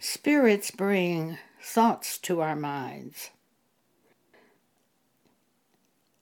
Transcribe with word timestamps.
Spirits 0.00 0.70
bring 0.70 1.38
thoughts 1.60 2.18
to 2.18 2.40
our 2.40 2.54
minds. 2.54 3.30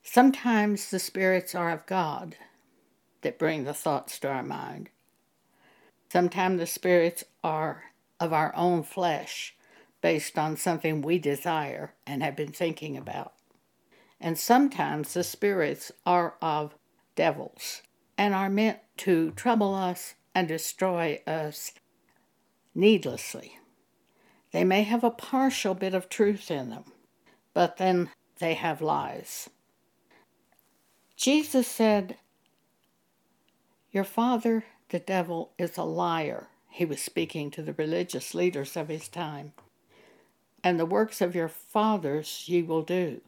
Sometimes 0.01 0.89
the 0.89 0.97
spirits 0.97 1.53
are 1.53 1.69
of 1.69 1.85
God 1.85 2.35
that 3.21 3.37
bring 3.37 3.65
the 3.65 3.75
thoughts 3.75 4.17
to 4.19 4.29
our 4.29 4.41
mind. 4.41 4.89
Sometimes 6.11 6.59
the 6.59 6.65
spirits 6.65 7.23
are 7.43 7.83
of 8.19 8.33
our 8.33 8.51
own 8.55 8.81
flesh 8.81 9.55
based 10.01 10.39
on 10.39 10.57
something 10.57 11.03
we 11.03 11.19
desire 11.19 11.93
and 12.07 12.23
have 12.23 12.35
been 12.35 12.51
thinking 12.51 12.97
about. 12.97 13.33
And 14.19 14.39
sometimes 14.39 15.13
the 15.13 15.23
spirits 15.23 15.91
are 16.03 16.33
of 16.41 16.73
devils 17.15 17.83
and 18.17 18.33
are 18.33 18.49
meant 18.49 18.79
to 18.97 19.29
trouble 19.31 19.75
us 19.75 20.15
and 20.33 20.47
destroy 20.47 21.21
us 21.27 21.73
needlessly. 22.73 23.59
They 24.57 24.63
may 24.63 24.81
have 24.81 25.03
a 25.03 25.11
partial 25.11 25.75
bit 25.75 25.93
of 25.93 26.09
truth 26.09 26.49
in 26.49 26.71
them, 26.71 26.85
but 27.53 27.77
then 27.77 28.09
they 28.39 28.55
have 28.55 28.81
lies. 28.81 29.51
Jesus 31.15 31.67
said, 31.67 32.17
Your 33.91 34.03
father, 34.03 34.65
the 34.89 34.97
devil, 34.97 35.51
is 35.59 35.77
a 35.77 35.83
liar. 35.83 36.47
He 36.71 36.85
was 36.85 36.99
speaking 36.99 37.51
to 37.51 37.61
the 37.61 37.73
religious 37.73 38.33
leaders 38.33 38.75
of 38.75 38.87
his 38.87 39.07
time. 39.07 39.53
And 40.63 40.79
the 40.79 40.87
works 40.87 41.21
of 41.21 41.35
your 41.35 41.49
fathers 41.49 42.45
ye 42.47 42.63
will 42.63 42.81
do. 42.81 43.21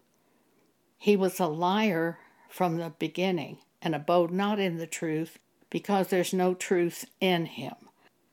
He 0.97 1.15
was 1.15 1.39
a 1.39 1.45
liar 1.45 2.17
from 2.49 2.77
the 2.77 2.93
beginning 2.97 3.59
and 3.83 3.93
abode 3.93 4.31
not 4.31 4.57
in 4.57 4.77
the 4.77 4.87
truth 4.87 5.37
because 5.69 6.07
there's 6.07 6.33
no 6.33 6.55
truth 6.55 7.05
in 7.21 7.45
him. 7.45 7.75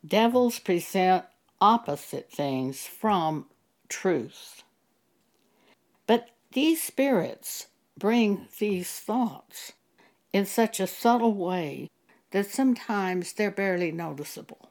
Devils 0.03 0.59
present 0.59 1.27
opposite 1.61 2.31
things 2.31 2.87
from 2.87 3.47
truth. 3.89 4.63
But 6.07 6.31
these 6.53 6.83
spirits 6.83 7.67
bring 7.99 8.49
these 8.59 8.91
thoughts 8.91 9.73
in 10.33 10.47
such 10.47 10.81
a 10.81 10.87
subtle 10.87 11.35
way 11.35 11.91
that 12.31 12.51
sometimes 12.51 13.33
they're 13.33 13.51
barely 13.51 13.93
noticeable. 13.93 14.69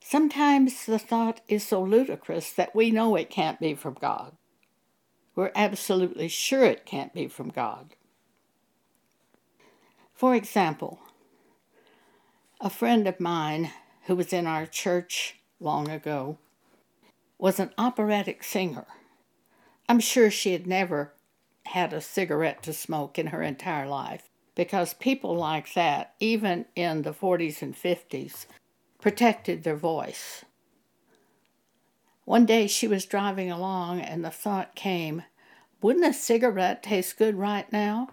Sometimes 0.00 0.86
the 0.86 0.98
thought 0.98 1.40
is 1.46 1.64
so 1.64 1.82
ludicrous 1.82 2.52
that 2.52 2.74
we 2.74 2.90
know 2.90 3.14
it 3.14 3.30
can't 3.30 3.60
be 3.60 3.74
from 3.74 3.94
God. 3.94 4.36
We're 5.36 5.52
absolutely 5.54 6.28
sure 6.28 6.64
it 6.64 6.84
can't 6.84 7.14
be 7.14 7.28
from 7.28 7.50
God. 7.50 7.94
For 10.14 10.34
example, 10.34 10.98
a 12.60 12.68
friend 12.68 13.06
of 13.06 13.18
mine 13.18 13.70
who 14.02 14.14
was 14.14 14.32
in 14.32 14.46
our 14.46 14.66
church 14.66 15.36
long 15.58 15.88
ago 15.88 16.36
was 17.38 17.58
an 17.58 17.70
operatic 17.78 18.44
singer. 18.44 18.86
I'm 19.88 20.00
sure 20.00 20.30
she 20.30 20.52
had 20.52 20.66
never 20.66 21.14
had 21.66 21.92
a 21.92 22.02
cigarette 22.02 22.62
to 22.64 22.74
smoke 22.74 23.18
in 23.18 23.28
her 23.28 23.42
entire 23.42 23.88
life 23.88 24.28
because 24.54 24.92
people 24.92 25.34
like 25.34 25.72
that, 25.72 26.14
even 26.20 26.66
in 26.76 27.02
the 27.02 27.14
40s 27.14 27.62
and 27.62 27.74
50s, 27.74 28.44
protected 29.00 29.62
their 29.62 29.76
voice. 29.76 30.44
One 32.26 32.44
day 32.44 32.66
she 32.66 32.86
was 32.86 33.06
driving 33.06 33.50
along 33.50 34.00
and 34.00 34.22
the 34.22 34.30
thought 34.30 34.74
came, 34.74 35.22
wouldn't 35.80 36.04
a 36.04 36.12
cigarette 36.12 36.82
taste 36.82 37.16
good 37.16 37.36
right 37.36 37.72
now? 37.72 38.10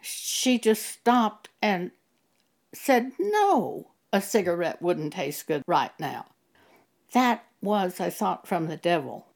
She 0.00 0.58
just 0.58 0.86
stopped 0.86 1.48
and 1.60 1.90
said, 2.72 3.12
No, 3.18 3.90
a 4.12 4.20
cigarette 4.20 4.80
wouldn't 4.80 5.12
taste 5.12 5.46
good 5.46 5.62
right 5.66 5.92
now. 5.98 6.26
That 7.12 7.44
was, 7.60 8.00
I 8.00 8.10
thought, 8.10 8.46
from 8.46 8.66
the 8.66 8.76
devil. 8.76 9.26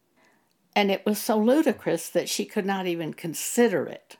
And 0.76 0.90
it 0.90 1.06
was 1.06 1.18
so 1.18 1.38
ludicrous 1.38 2.08
that 2.08 2.28
she 2.28 2.44
could 2.44 2.66
not 2.66 2.86
even 2.86 3.14
consider 3.14 3.86
it. 3.86 4.16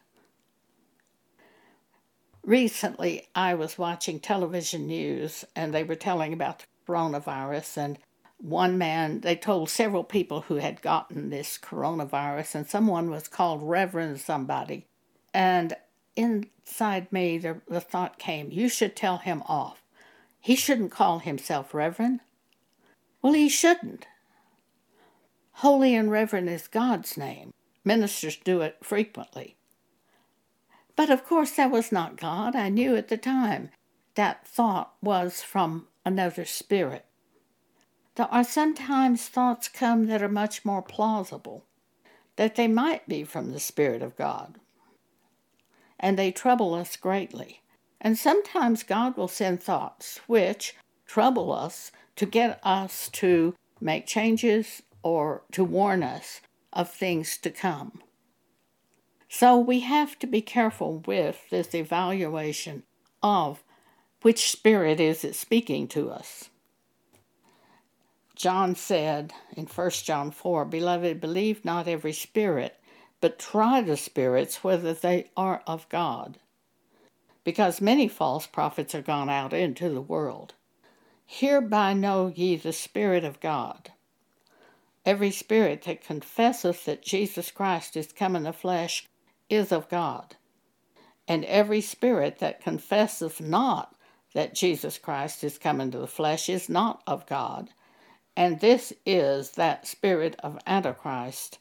Recently, 2.45 3.29
I 3.35 3.55
was 3.55 3.79
watching 3.79 4.21
television 4.21 4.87
news 4.87 5.45
and 5.57 5.73
they 5.73 5.83
were 5.83 5.95
telling 5.95 6.33
about 6.33 6.61
the 6.61 6.65
coronavirus. 6.87 7.77
And 7.79 7.99
one 8.39 8.77
man, 8.77 9.21
they 9.21 9.35
told 9.35 9.71
several 9.71 10.05
people 10.05 10.43
who 10.43 10.57
had 10.57 10.83
gotten 10.83 11.31
this 11.31 11.59
coronavirus, 11.59 12.55
and 12.55 12.67
someone 12.67 13.11
was 13.11 13.27
called 13.27 13.63
Reverend 13.63 14.21
somebody. 14.21 14.87
And 15.33 15.75
inside 16.17 17.13
me, 17.13 17.39
the, 17.39 17.61
the 17.69 17.81
thought 17.81 18.19
came, 18.19 18.51
you 18.51 18.69
should 18.69 18.97
tell 18.97 19.19
him 19.19 19.43
off. 19.47 19.83
He 20.41 20.57
shouldn't 20.57 20.91
call 20.91 21.21
himself 21.21 21.73
Reverend. 21.75 22.21
Well, 23.23 23.33
he 23.33 23.49
shouldn't. 23.49 24.07
Holy 25.59 25.95
and 25.95 26.11
Reverend 26.11 26.51
is 26.51 26.69
God's 26.69 27.17
name. 27.17 27.53
Ministers 27.85 28.37
do 28.37 28.61
it 28.61 28.79
frequently. 28.83 29.57
But 30.97 31.11
of 31.11 31.25
course, 31.25 31.53
that 31.53 31.71
was 31.71 31.91
not 31.91 32.17
God. 32.17 32.55
I 32.55 32.69
knew 32.69 32.97
at 32.97 33.09
the 33.09 33.17
time 33.17 33.71
that 34.15 34.47
thought 34.47 34.95
was 35.03 35.43
from 35.43 35.89
another 36.05 36.45
spirit. 36.45 37.07
There 38.17 38.29
are 38.31 38.45
sometimes 38.45 39.27
thoughts 39.29 39.69
come 39.69 40.07
that 40.07 40.23
are 40.23 40.29
much 40.29 40.65
more 40.65 40.83
plausible, 40.83 41.65
that 42.37 42.55
they 42.55 42.69
might 42.69 43.09
be 43.09 43.25
from 43.25 43.53
the 43.53 43.61
Spirit 43.61 44.03
of 44.03 44.17
God 44.17 44.61
and 46.05 46.19
they 46.19 46.31
trouble 46.31 46.75
us 46.75 46.97
greatly. 46.97 47.63
And 47.99 48.19
sometimes 48.19 48.83
God 48.83 49.17
will 49.17 49.27
send 49.27 49.63
thoughts 49.63 50.21
which 50.27 50.77
trouble 51.07 51.51
us 51.51 51.91
to 52.17 52.27
get 52.27 52.61
us 52.63 53.09
to 53.15 53.55
make 53.81 54.07
changes 54.07 54.83
or 55.03 55.45
to 55.53 55.65
warn 55.65 56.03
us 56.03 56.43
of 56.75 56.91
things 56.91 57.39
to 57.39 57.49
come. 57.49 58.03
So 59.31 59.59
we 59.59 59.81
have 59.81 60.19
to 60.19 60.27
be 60.27 60.43
careful 60.43 61.03
with 61.07 61.39
this 61.49 61.75
evaluation 61.75 62.83
of 63.23 63.65
which 64.21 64.51
spirit 64.51 65.01
is 65.01 65.25
it 65.25 65.35
speaking 65.35 65.89
to 65.89 66.11
us. 66.11 66.51
John 68.37 68.75
said 68.75 69.33
in 69.57 69.65
1 69.65 69.91
John 70.05 70.31
4, 70.33 70.67
Beloved, 70.67 71.19
believe 71.19 71.65
not 71.65 71.89
every 71.89 72.13
spirit, 72.13 72.79
but 73.25 73.39
try 73.39 73.81
the 73.81 73.97
spirits 73.97 74.63
whether 74.63 74.93
they 74.93 75.31
are 75.35 75.63
of 75.67 75.89
God. 75.89 76.37
Because 77.43 77.81
many 77.81 78.07
false 78.07 78.47
prophets 78.47 78.95
are 78.95 79.01
gone 79.01 79.31
out 79.31 79.55
into 79.55 79.89
the 79.89 80.03
world. 80.03 80.53
Hereby 81.25 81.95
know 81.95 82.31
ye 82.37 82.57
the 82.57 82.71
Spirit 82.71 83.25
of 83.25 83.41
God. 83.41 83.93
Every 85.07 85.31
spirit 85.31 85.85
that 85.85 86.05
confesseth 86.05 86.85
that 86.85 87.03
Jesus 87.03 87.51
Christ 87.51 87.97
is 87.97 88.13
come 88.13 88.37
in 88.37 88.43
the 88.43 88.53
flesh 88.53 89.09
is 89.49 89.73
of 89.73 89.89
God. 89.89 90.37
And 91.27 91.47
every 91.47 91.81
spirit 91.81 92.41
that 92.41 92.61
confesseth 92.61 93.41
not 93.41 93.97
that 94.35 94.55
Jesus 94.55 94.99
Christ 94.99 95.43
is 95.43 95.57
come 95.57 95.81
into 95.81 95.97
the 95.97 96.07
flesh 96.07 96.51
is 96.51 96.69
not 96.69 97.03
of 97.07 97.25
God. 97.25 97.71
And 98.37 98.61
this 98.61 98.93
is 99.07 99.53
that 99.53 99.87
spirit 99.87 100.37
of 100.41 100.59
Antichrist, 100.67 101.59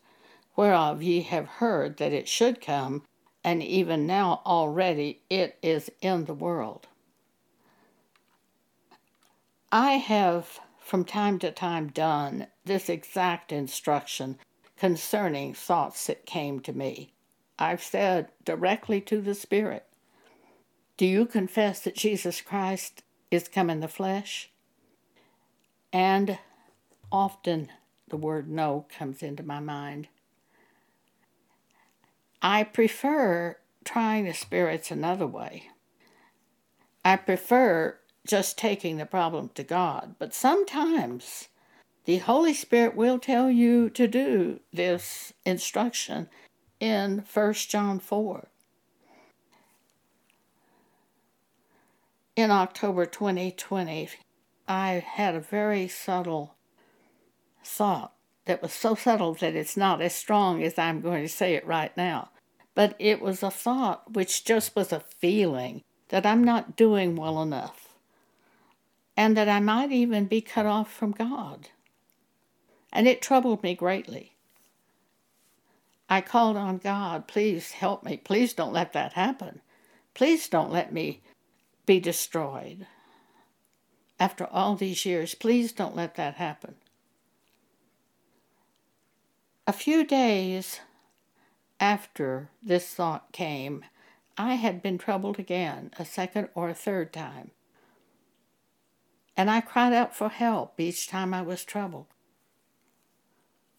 whereof 0.56 1.02
ye 1.02 1.22
have 1.22 1.47
heard 1.47 1.97
that 1.97 2.14
it 2.14 2.28
should 2.28 2.62
come, 2.62 3.03
and 3.44 3.62
even 3.62 4.06
now 4.06 4.41
already 4.46 5.22
it 5.30 5.58
is 5.62 5.90
in 6.02 6.25
the 6.25 6.34
world. 6.34 6.88
I 9.72 9.94
have 9.94 10.59
from 10.80 11.03
time 11.06 11.40
to 11.40 11.52
time 11.52 11.88
done 11.88 12.47
this 12.66 12.90
exact 12.90 13.52
instruction 13.52 14.38
concerning 14.78 15.53
thoughts 15.53 16.08
that 16.08 16.25
came 16.25 16.59
to 16.59 16.74
me. 16.74 17.13
I've 17.58 17.81
said 17.81 18.30
directly 18.44 19.00
to 19.02 19.22
the 19.22 19.34
Spirit, 19.34 19.86
Do 20.97 21.06
you 21.06 21.25
confess 21.25 21.80
that 21.81 21.96
Jesus 21.96 22.42
Christ 22.42 23.02
is 23.31 23.48
come 23.48 23.69
in 23.69 23.80
the 23.80 23.88
flesh? 23.88 24.51
And 25.92 26.38
often 27.12 27.69
the 28.07 28.18
word 28.18 28.50
no 28.50 28.86
comes 28.95 29.24
into 29.24 29.44
my 29.44 29.60
mind. 29.60 30.07
I 32.45 32.66
prefer 32.66 33.56
trying 33.86 34.25
the 34.25 34.34
spirits 34.34 34.92
another 34.92 35.25
way. 35.25 35.69
I 37.06 37.16
prefer 37.16 37.98
just 38.28 38.57
taking 38.57 38.98
the 38.98 39.06
problem 39.06 39.50
to 39.56 39.63
God, 39.63 40.16
but 40.19 40.34
sometimes 40.34 41.48
the 42.04 42.18
Holy 42.18 42.54
Spirit 42.54 42.98
will 42.98 43.18
tell 43.18 43.50
you 43.50 43.90
to 43.92 44.10
do 44.10 44.60
this 44.74 45.31
instruction 45.45 46.28
in 46.81 47.24
1 47.34 47.54
John 47.54 48.00
4. 48.00 48.48
In 52.36 52.51
October 52.51 53.06
2020, 53.06 54.10
I 54.68 54.92
had 55.06 55.34
a 55.34 55.40
very 55.40 55.88
subtle 55.88 56.56
thought 57.63 58.13
that 58.45 58.62
was 58.62 58.74
so 58.74 58.95
subtle 58.95 59.34
that 59.36 59.56
it's 59.56 59.78
not 59.78 60.01
as 60.01 60.13
strong 60.13 60.62
as 60.62 60.78
I'm 60.78 61.00
going 61.00 61.22
to 61.22 61.30
say 61.30 61.56
it 61.56 61.66
right 61.66 61.95
now 61.95 62.31
but 62.75 62.96
it 63.00 63.22
was 63.22 63.44
a 63.44 63.52
thought 63.52 64.14
which 64.14 64.46
just 64.46 64.75
was 64.75 64.92
a 64.92 65.00
feeling 65.20 65.84
that 66.10 66.25
I'm 66.25 66.44
not 66.44 66.75
doing 66.75 67.16
well 67.16 67.42
enough. 67.42 67.90
and 69.16 69.38
that 69.38 69.50
I 69.50 69.60
might 69.60 69.92
even 69.92 70.25
be 70.25 70.42
cut 70.42 70.66
off 70.66 70.92
from 70.92 71.12
God. 71.12 71.70
And 72.92 73.08
it 73.08 73.22
troubled 73.22 73.64
me 73.64 73.75
greatly. 73.75 74.34
I 76.10 76.22
called 76.22 76.58
on 76.58 76.78
God, 76.78 77.28
please 77.28 77.72
help 77.72 78.04
me. 78.04 78.18
Please 78.18 78.54
don't 78.54 78.74
let 78.74 78.94
that 78.94 79.14
happen. 79.14 79.62
Please 80.14 80.48
don't 80.48 80.72
let 80.72 80.94
me 80.94 81.22
be 81.86 82.00
destroyed. 82.00 82.88
After 84.19 84.46
all 84.48 84.76
these 84.76 85.06
years, 85.06 85.36
please 85.36 85.72
don't 85.72 85.96
let 85.96 86.16
that 86.16 86.36
happen. 86.36 86.76
A 89.68 89.74
few 89.74 90.06
days 90.06 90.80
after 91.83 92.50
this 92.63 92.94
thought 92.94 93.33
came, 93.33 93.83
I 94.38 94.53
had 94.53 94.81
been 94.81 94.97
troubled 94.97 95.38
again, 95.38 95.91
a 96.00 96.06
second 96.06 96.47
or 96.56 96.69
a 96.69 96.74
third 96.74 97.12
time. 97.12 97.51
And 99.35 99.51
I 99.51 99.59
cried 99.59 99.91
out 99.91 100.15
for 100.15 100.30
help 100.30 100.80
each 100.80 101.09
time 101.09 101.33
I 101.33 101.41
was 101.41 101.65
troubled. 101.65 102.06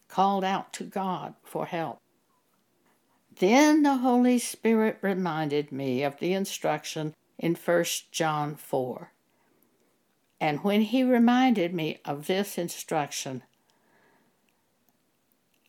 Called 0.07 0.43
out 0.43 0.71
to 0.73 0.83
God 0.83 1.33
for 1.43 1.65
help. 1.65 1.99
Then 3.39 3.81
the 3.81 3.97
Holy 3.97 4.37
Spirit 4.37 4.99
reminded 5.01 5.71
me 5.71 6.03
of 6.03 6.19
the 6.19 6.33
instruction 6.33 7.15
in 7.39 7.55
1 7.55 7.85
John 8.11 8.55
4. 8.55 9.11
And 10.39 10.63
when 10.63 10.81
he 10.81 11.03
reminded 11.03 11.73
me 11.73 12.01
of 12.05 12.27
this 12.27 12.59
instruction, 12.59 13.41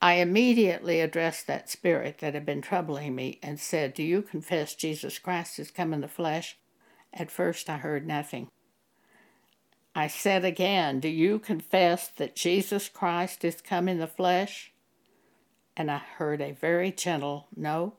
I 0.01 0.15
immediately 0.15 1.01
addressed 1.01 1.47
that 1.47 1.71
spirit 1.71 2.19
that 2.19 2.35
had 2.35 2.45
been 2.45 2.61
troubling 2.61 3.15
me 3.15 3.39
and 3.43 3.59
said, 3.59 3.95
Do 3.95 4.03
you 4.03 4.23
confess 4.23 4.75
Jesus 4.75 5.19
Christ 5.19 5.57
has 5.57 5.71
come 5.71 5.95
in 5.95 6.03
the 6.03 6.09
flesh? 6.09 6.59
At 7.15 7.31
first 7.31 7.71
I 7.71 7.79
heard 7.79 8.07
nothing. 8.07 8.49
I 9.95 10.09
said 10.09 10.45
again, 10.45 11.01
Do 11.01 11.09
you 11.09 11.39
confess 11.39 12.09
that 12.09 12.37
Jesus 12.37 12.89
Christ 12.89 13.45
is 13.45 13.63
come 13.63 13.89
in 13.89 13.99
the 13.99 14.07
flesh? 14.07 14.73
And 15.77 15.91
I 15.91 15.99
heard 15.99 16.41
a 16.41 16.53
very 16.53 16.93
gentle 16.93 17.49
no. 17.57 17.95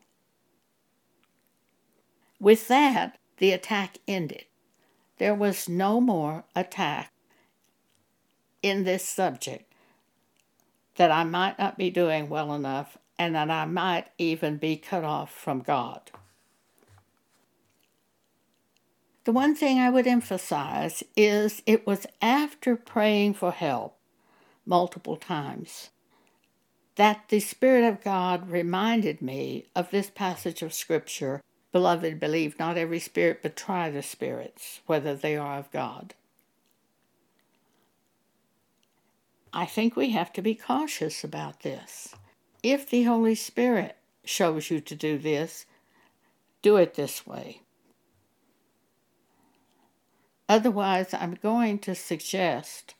With 2.39 2.67
that, 2.67 3.17
the 3.37 3.51
attack 3.51 3.97
ended. 4.07 4.45
There 5.17 5.33
was 5.33 5.67
no 5.67 5.99
more 5.99 6.43
attack 6.55 7.11
in 8.61 8.83
this 8.83 9.07
subject 9.07 9.66
that 10.97 11.11
I 11.11 11.23
might 11.23 11.57
not 11.57 11.77
be 11.77 11.89
doing 11.89 12.29
well 12.29 12.53
enough 12.53 12.97
and 13.17 13.33
that 13.33 13.49
I 13.49 13.65
might 13.65 14.07
even 14.17 14.57
be 14.57 14.75
cut 14.75 15.03
off 15.03 15.31
from 15.31 15.61
God. 15.61 16.11
The 19.23 19.31
one 19.31 19.55
thing 19.55 19.79
I 19.79 19.89
would 19.89 20.07
emphasize 20.07 21.03
is 21.15 21.61
it 21.65 21.87
was 21.87 22.05
after 22.21 22.75
praying 22.75 23.33
for 23.33 23.51
help 23.51 23.97
multiple 24.65 25.17
times 25.17 25.89
that 26.95 27.25
the 27.29 27.39
Spirit 27.39 27.83
of 27.83 28.03
God 28.03 28.49
reminded 28.49 29.21
me 29.21 29.65
of 29.75 29.91
this 29.91 30.09
passage 30.09 30.61
of 30.61 30.73
Scripture 30.73 31.41
Beloved, 31.71 32.19
believe 32.19 32.57
not 32.57 32.77
every 32.77 32.99
spirit, 32.99 33.41
but 33.43 33.55
try 33.55 33.89
the 33.89 34.01
spirits, 34.01 34.79
whether 34.87 35.13
they 35.13 35.35
are 35.35 35.59
of 35.59 35.71
God. 35.71 36.15
I 39.53 39.65
think 39.65 39.95
we 39.95 40.11
have 40.11 40.33
to 40.33 40.41
be 40.41 40.55
cautious 40.55 41.23
about 41.23 41.61
this. 41.61 42.13
If 42.63 42.89
the 42.89 43.03
Holy 43.03 43.35
Spirit 43.35 43.97
shows 44.25 44.69
you 44.69 44.81
to 44.81 44.95
do 44.95 45.17
this, 45.17 45.65
do 46.61 46.77
it 46.77 46.95
this 46.95 47.25
way. 47.25 47.61
Otherwise, 50.49 51.13
I'm 51.13 51.37
going 51.41 51.79
to 51.79 51.95
suggest 51.95 52.95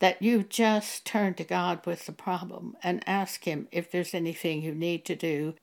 that 0.00 0.22
you 0.22 0.44
just 0.44 1.04
turn 1.04 1.34
to 1.34 1.44
God 1.44 1.84
with 1.84 2.06
the 2.06 2.12
problem 2.12 2.76
and 2.82 3.02
ask 3.06 3.44
Him 3.44 3.68
if 3.72 3.90
there's 3.90 4.14
anything 4.14 4.62
you 4.62 4.74
need 4.74 5.04
to 5.06 5.16
do 5.16 5.54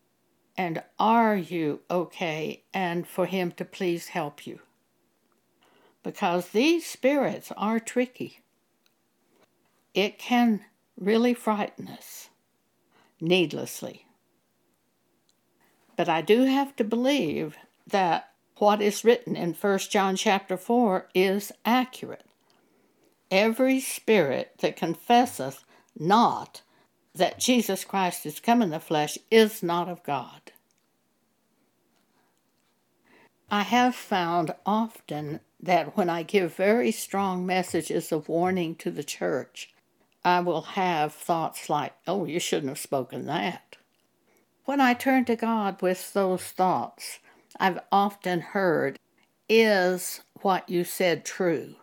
and 0.57 0.81
are 0.97 1.35
you 1.35 1.81
okay 1.91 2.63
and 2.73 3.07
for 3.07 3.25
Him 3.25 3.51
to 3.53 3.65
please 3.65 4.09
help 4.09 4.47
you. 4.47 4.59
Because 6.03 6.49
these 6.49 6.85
spirits 6.85 7.51
are 7.57 7.79
tricky 7.79 8.41
it 9.95 10.19
can 10.19 10.59
really 10.99 11.33
frighten 11.33 11.87
us 11.87 12.29
needlessly. 13.19 14.05
But 15.95 16.09
I 16.09 16.21
do 16.21 16.43
have 16.43 16.75
to 16.75 16.83
believe 16.83 17.55
that 17.87 18.31
what 18.57 18.81
is 18.81 19.05
written 19.05 19.35
in 19.35 19.53
1 19.53 19.79
John 19.89 20.15
chapter 20.15 20.57
4 20.57 21.07
is 21.15 21.51
accurate. 21.65 22.25
Every 23.31 23.79
spirit 23.79 24.55
that 24.59 24.75
confesseth 24.75 25.63
not 25.97 26.61
that 27.13 27.39
Jesus 27.39 27.85
Christ 27.85 28.25
is 28.25 28.39
come 28.41 28.61
in 28.61 28.69
the 28.69 28.79
flesh 28.79 29.17
is 29.31 29.63
not 29.63 29.87
of 29.87 30.03
God. 30.03 30.51
I 33.49 33.61
have 33.61 33.95
found 33.95 34.53
often 34.65 35.39
that 35.61 35.95
when 35.95 36.09
I 36.09 36.23
give 36.23 36.55
very 36.55 36.91
strong 36.91 37.45
messages 37.45 38.11
of 38.11 38.27
warning 38.27 38.75
to 38.75 38.91
the 38.91 39.03
church, 39.03 39.73
I 40.25 40.39
will 40.39 40.63
have 40.63 41.13
thoughts 41.13 41.69
like, 41.69 41.93
oh, 42.07 42.25
you 42.25 42.39
shouldn't 42.39 42.69
have 42.69 42.79
spoken 42.79 43.27
that. 43.27 43.77
When 44.65 44.81
I 44.81 44.95
turn 44.95 45.23
to 45.25 45.35
God 45.35 45.79
with 45.83 46.13
those 46.13 46.41
thoughts, 46.41 47.19
I've 47.59 47.79
often 47.91 48.41
heard, 48.41 48.97
is 49.47 50.21
what 50.41 50.67
you 50.67 50.83
said 50.83 51.25
true? 51.25 51.75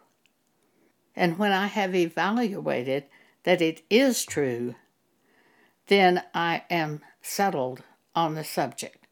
And 1.15 1.39
when 1.39 1.53
I 1.53 1.69
have 1.69 1.95
evaluated 1.95 3.05
that 3.45 3.63
it 3.63 3.83
is 3.89 4.25
true, 4.25 4.75
then 5.87 6.25
I 6.35 6.65
am 6.69 7.01
settled 7.21 7.85
on 8.17 8.35
the 8.35 8.43
subject. 8.43 9.07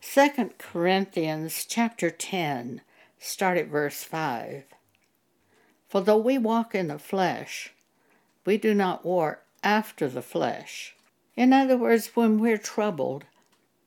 2 0.00 0.50
Corinthians 0.58 1.64
chapter 1.68 2.10
10, 2.10 2.80
start 3.20 3.58
at 3.58 3.68
verse 3.68 4.02
5. 4.02 4.64
For 5.92 6.00
though 6.00 6.16
we 6.16 6.38
walk 6.38 6.74
in 6.74 6.88
the 6.88 6.98
flesh, 6.98 7.74
we 8.46 8.56
do 8.56 8.72
not 8.72 9.04
war 9.04 9.42
after 9.62 10.08
the 10.08 10.22
flesh. 10.22 10.94
In 11.36 11.52
other 11.52 11.76
words, 11.76 12.12
when 12.14 12.38
we're 12.38 12.56
troubled, 12.56 13.24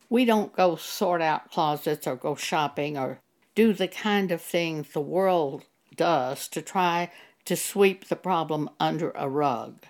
we 0.08 0.24
don't 0.24 0.56
go 0.56 0.76
sort 0.76 1.20
out 1.24 1.50
closets 1.50 2.06
or 2.06 2.16
go 2.16 2.36
shopping 2.36 2.96
or 2.96 3.22
do 3.56 3.74
the 3.74 3.88
kind 3.88 4.32
of 4.32 4.40
things 4.40 4.90
the 4.90 5.02
world 5.02 5.64
does 5.96 6.48
to 6.50 6.62
try 6.62 7.10
to 7.46 7.56
sweep 7.56 8.08
the 8.08 8.16
problem 8.16 8.70
under 8.80 9.10
a 9.16 9.28
rug 9.28 9.88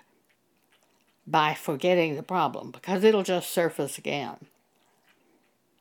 by 1.26 1.52
forgetting 1.52 2.16
the 2.16 2.22
problem 2.22 2.70
because 2.70 3.04
it'll 3.04 3.24
just 3.24 3.50
surface 3.50 3.98
again. 3.98 4.38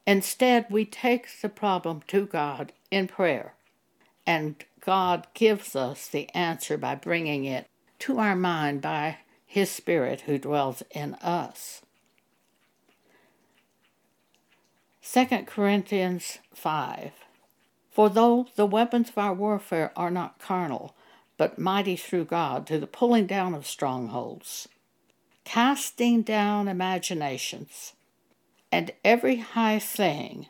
Instead, 0.06 0.66
we 0.70 0.84
take 0.84 1.30
the 1.42 1.48
problem 1.48 2.02
to 2.08 2.26
God 2.26 2.74
in 2.92 3.08
prayer 3.08 3.55
and 4.26 4.56
God 4.82 5.28
gives 5.34 5.76
us 5.76 6.08
the 6.08 6.30
answer 6.34 6.78
by 6.78 6.96
bringing 6.96 7.46
it 7.46 7.68
to 8.00 8.20
our 8.20 8.36
mind 8.36 8.82
by 8.82 9.20
His 9.46 9.70
Spirit 9.70 10.22
who 10.22 10.38
dwells 10.38 10.84
in 10.92 11.16
us. 11.16 11.82
2 15.04 15.26
Corinthians 15.46 16.40
5 16.54 17.12
For 17.92 18.10
though 18.10 18.48
the 18.56 18.66
weapons 18.66 19.10
of 19.10 19.18
our 19.18 19.34
warfare 19.34 19.92
are 19.96 20.12
not 20.12 20.40
carnal, 20.40 20.96
but 21.38 21.60
mighty 21.60 21.96
through 21.96 22.26
God 22.26 22.66
to 22.68 22.80
the 22.80 22.88
pulling 22.88 23.28
down 23.28 23.54
of 23.54 23.68
strongholds, 23.68 24.68
casting 25.44 26.22
down 26.22 26.68
imaginations, 26.68 27.94
and 28.72 28.92
every 29.04 29.38
high 29.38 29.80
thing 29.80 30.48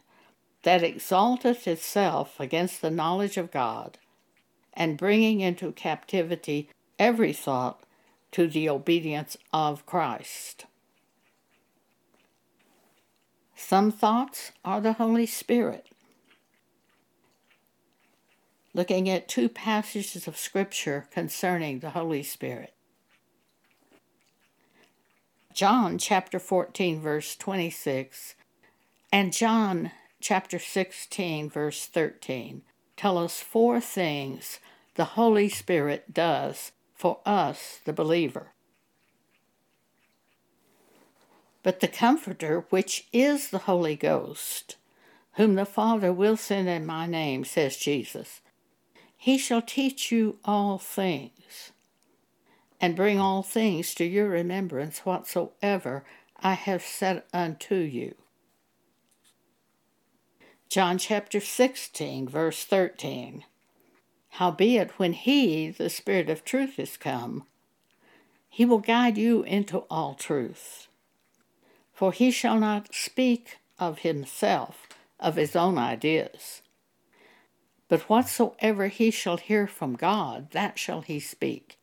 that 0.65 0.83
exalteth 0.83 1.67
itself 1.67 2.39
against 2.39 2.81
the 2.81 2.89
knowledge 2.89 3.37
of 3.37 3.51
God, 3.51 3.99
and 4.73 4.97
bringing 4.97 5.39
into 5.39 5.71
captivity 5.71 6.69
every 6.97 7.33
thought 7.33 7.83
to 8.31 8.47
the 8.47 8.67
obedience 8.67 9.37
of 9.53 9.85
Christ. 9.85 10.65
Some 13.55 13.91
thoughts 13.91 14.53
are 14.65 14.81
the 14.81 14.93
Holy 14.93 15.27
Spirit. 15.27 15.85
Looking 18.73 19.07
at 19.07 19.27
two 19.27 19.49
passages 19.49 20.27
of 20.27 20.35
Scripture 20.35 21.07
concerning 21.11 21.79
the 21.79 21.91
Holy 21.91 22.23
Spirit. 22.23 22.73
John 25.53 25.99
chapter 25.99 26.39
14, 26.39 26.99
verse 26.99 27.35
26, 27.35 28.33
and 29.13 29.31
John 29.31 29.91
chapter 30.27 30.57
16, 30.57 31.51
verse 31.51 31.85
13 31.85 32.63
tell 32.97 33.15
us 33.15 33.41
four 33.41 33.79
things 33.79 34.59
the 34.95 35.13
Holy 35.13 35.47
Spirit 35.47 36.15
does 36.15 36.71
for 36.95 37.19
us, 37.27 37.79
the 37.85 37.93
believer. 37.93 38.47
But 41.61 41.79
the 41.79 41.87
Comforter, 41.87 42.65
which 42.71 43.05
is 43.13 43.51
the 43.51 43.59
Holy 43.69 43.95
Ghost, 43.95 44.77
whom 45.33 45.53
the 45.53 45.63
Father 45.63 46.11
will 46.11 46.37
send 46.37 46.67
in 46.69 46.87
my 46.87 47.05
name, 47.05 47.45
says 47.45 47.77
Jesus. 47.77 48.41
He 49.15 49.37
shall 49.37 49.61
teach 49.61 50.11
you 50.11 50.39
all 50.43 50.79
things, 50.79 51.71
and 52.81 52.95
bring 52.95 53.19
all 53.19 53.43
things 53.43 53.93
to 53.93 54.03
your 54.03 54.29
remembrance 54.29 55.05
whatsoever 55.05 56.03
I 56.39 56.53
have 56.53 56.81
said 56.81 57.21
unto 57.31 57.75
you. 57.75 58.15
John 60.75 60.97
chapter 60.97 61.39
16, 61.39 62.27
verse 62.27 62.65
13. 62.65 63.45
Howbeit, 64.31 64.99
when 64.99 65.13
he, 65.13 65.69
the 65.69 65.89
Spirit 65.89 66.29
of 66.29 66.43
truth, 66.43 66.77
is 66.77 66.97
come, 66.97 67.45
he 68.49 68.65
will 68.65 68.79
guide 68.79 69.17
you 69.17 69.43
into 69.43 69.85
all 69.89 70.15
truth. 70.15 70.89
For 71.93 72.11
he 72.11 72.29
shall 72.29 72.59
not 72.59 72.93
speak 72.93 73.59
of 73.79 73.99
himself, 73.99 74.89
of 75.17 75.37
his 75.37 75.55
own 75.55 75.77
ideas. 75.77 76.61
But 77.87 78.09
whatsoever 78.09 78.89
he 78.89 79.11
shall 79.11 79.37
hear 79.37 79.67
from 79.67 79.95
God, 79.95 80.51
that 80.51 80.77
shall 80.77 80.99
he 80.99 81.21
speak. 81.21 81.77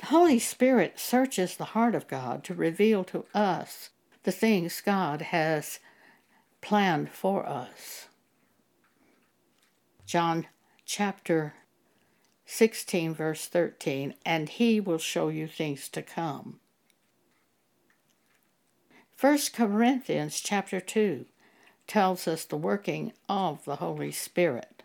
The 0.00 0.06
Holy 0.06 0.40
Spirit 0.40 0.98
searches 0.98 1.56
the 1.56 1.66
heart 1.66 1.94
of 1.94 2.08
God 2.08 2.42
to 2.42 2.54
reveal 2.54 3.04
to 3.04 3.26
us 3.32 3.90
the 4.24 4.32
things 4.32 4.80
God 4.80 5.22
has 5.22 5.78
planned 6.62 7.10
for 7.10 7.46
us. 7.46 8.08
John 10.06 10.46
chapter 10.86 11.54
16, 12.46 13.14
verse 13.14 13.46
13, 13.46 14.14
and 14.24 14.48
he 14.48 14.80
will 14.80 14.98
show 14.98 15.28
you 15.28 15.46
things 15.46 15.88
to 15.90 16.02
come. 16.02 16.60
1 19.20 19.38
Corinthians 19.54 20.40
chapter 20.40 20.80
2 20.80 21.26
tells 21.86 22.26
us 22.26 22.44
the 22.44 22.56
working 22.56 23.12
of 23.28 23.64
the 23.64 23.76
Holy 23.76 24.10
Spirit. 24.10 24.82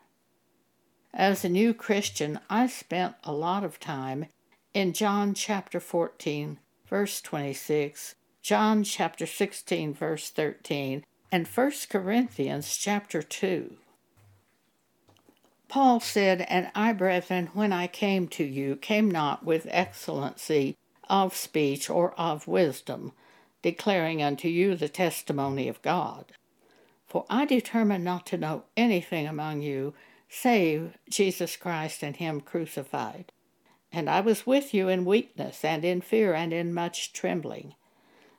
As 1.14 1.44
a 1.44 1.50
new 1.50 1.74
Christian, 1.74 2.40
I 2.50 2.68
spent 2.68 3.16
a 3.24 3.34
lot 3.34 3.64
of 3.64 3.80
time 3.80 4.28
in 4.74 4.94
John 4.94 5.34
chapter 5.34 5.80
14, 5.80 6.60
verse 6.88 7.22
26, 7.22 8.16
John 8.42 8.84
chapter 8.84 9.26
16, 9.26 9.94
verse 9.94 10.30
13, 10.30 11.04
and 11.32 11.48
1 11.48 11.72
Corinthians 11.90 12.78
chapter 12.78 13.22
2. 13.22 13.76
Paul 15.68 16.00
said, 16.00 16.42
And 16.42 16.72
I, 16.74 16.94
brethren, 16.94 17.50
when 17.54 17.74
I 17.74 17.88
came 17.88 18.28
to 18.30 18.44
you, 18.44 18.78
came 18.78 19.12
not 19.12 19.44
with 19.44 19.68
excellency 19.70 20.78
of 21.10 21.36
speech 21.36 21.90
or 21.90 22.14
of 22.14 22.48
wisdom, 22.48 23.12
declaring 23.62 24.24
unto 24.24 24.48
you 24.48 24.76
the 24.76 24.88
testimony 24.88 25.68
of 25.68 25.82
God. 25.82 26.32
For 27.06 27.26
I 27.30 27.46
determined 27.46 28.04
not 28.04 28.26
to 28.28 28.38
know 28.38 28.64
anything 28.76 29.28
among 29.28 29.62
you 29.62 29.94
save 30.30 30.98
Jesus 31.10 31.56
Christ 31.56 32.04
and 32.04 32.16
Him 32.16 32.42
crucified. 32.42 33.32
And 33.92 34.10
I 34.10 34.20
was 34.22 34.46
with 34.46 34.74
you 34.74 34.90
in 34.90 35.06
weakness 35.06 35.64
and 35.64 35.84
in 35.86 36.02
fear 36.02 36.34
and 36.34 36.54
in 36.54 36.74
much 36.74 37.14
trembling. 37.14 37.76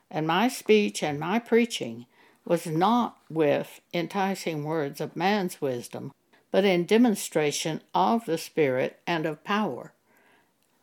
And 0.09 0.27
my 0.27 0.47
speech 0.47 1.03
and 1.03 1.19
my 1.19 1.39
preaching 1.39 2.05
was 2.45 2.65
not 2.65 3.17
with 3.29 3.81
enticing 3.93 4.63
words 4.63 4.99
of 4.99 5.15
man's 5.15 5.61
wisdom, 5.61 6.13
but 6.51 6.65
in 6.65 6.85
demonstration 6.85 7.81
of 7.93 8.25
the 8.25 8.37
Spirit 8.37 8.99
and 9.05 9.25
of 9.25 9.43
power, 9.43 9.93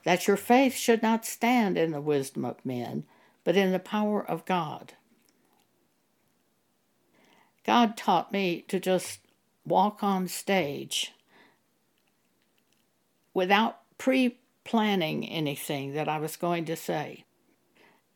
that 0.05 0.29
your 0.29 0.37
faith 0.37 0.75
should 0.75 1.03
not 1.03 1.27
stand 1.27 1.77
in 1.77 1.91
the 1.91 2.01
wisdom 2.01 2.45
of 2.45 2.65
men, 2.65 3.05
but 3.43 3.57
in 3.57 3.73
the 3.73 3.79
power 3.79 4.25
of 4.25 4.45
God. 4.45 4.95
God 7.65 7.97
taught 7.97 8.33
me 8.33 8.65
to 8.69 8.79
just 8.79 9.19
walk 9.65 10.05
on 10.05 10.29
stage 10.29 11.13
without 13.35 13.81
pre 13.99 14.39
planning 14.65 15.29
anything 15.29 15.95
that 15.95 16.09
I 16.09 16.19
was 16.19 16.37
going 16.37 16.65
to 16.67 16.77
say. 16.77 17.25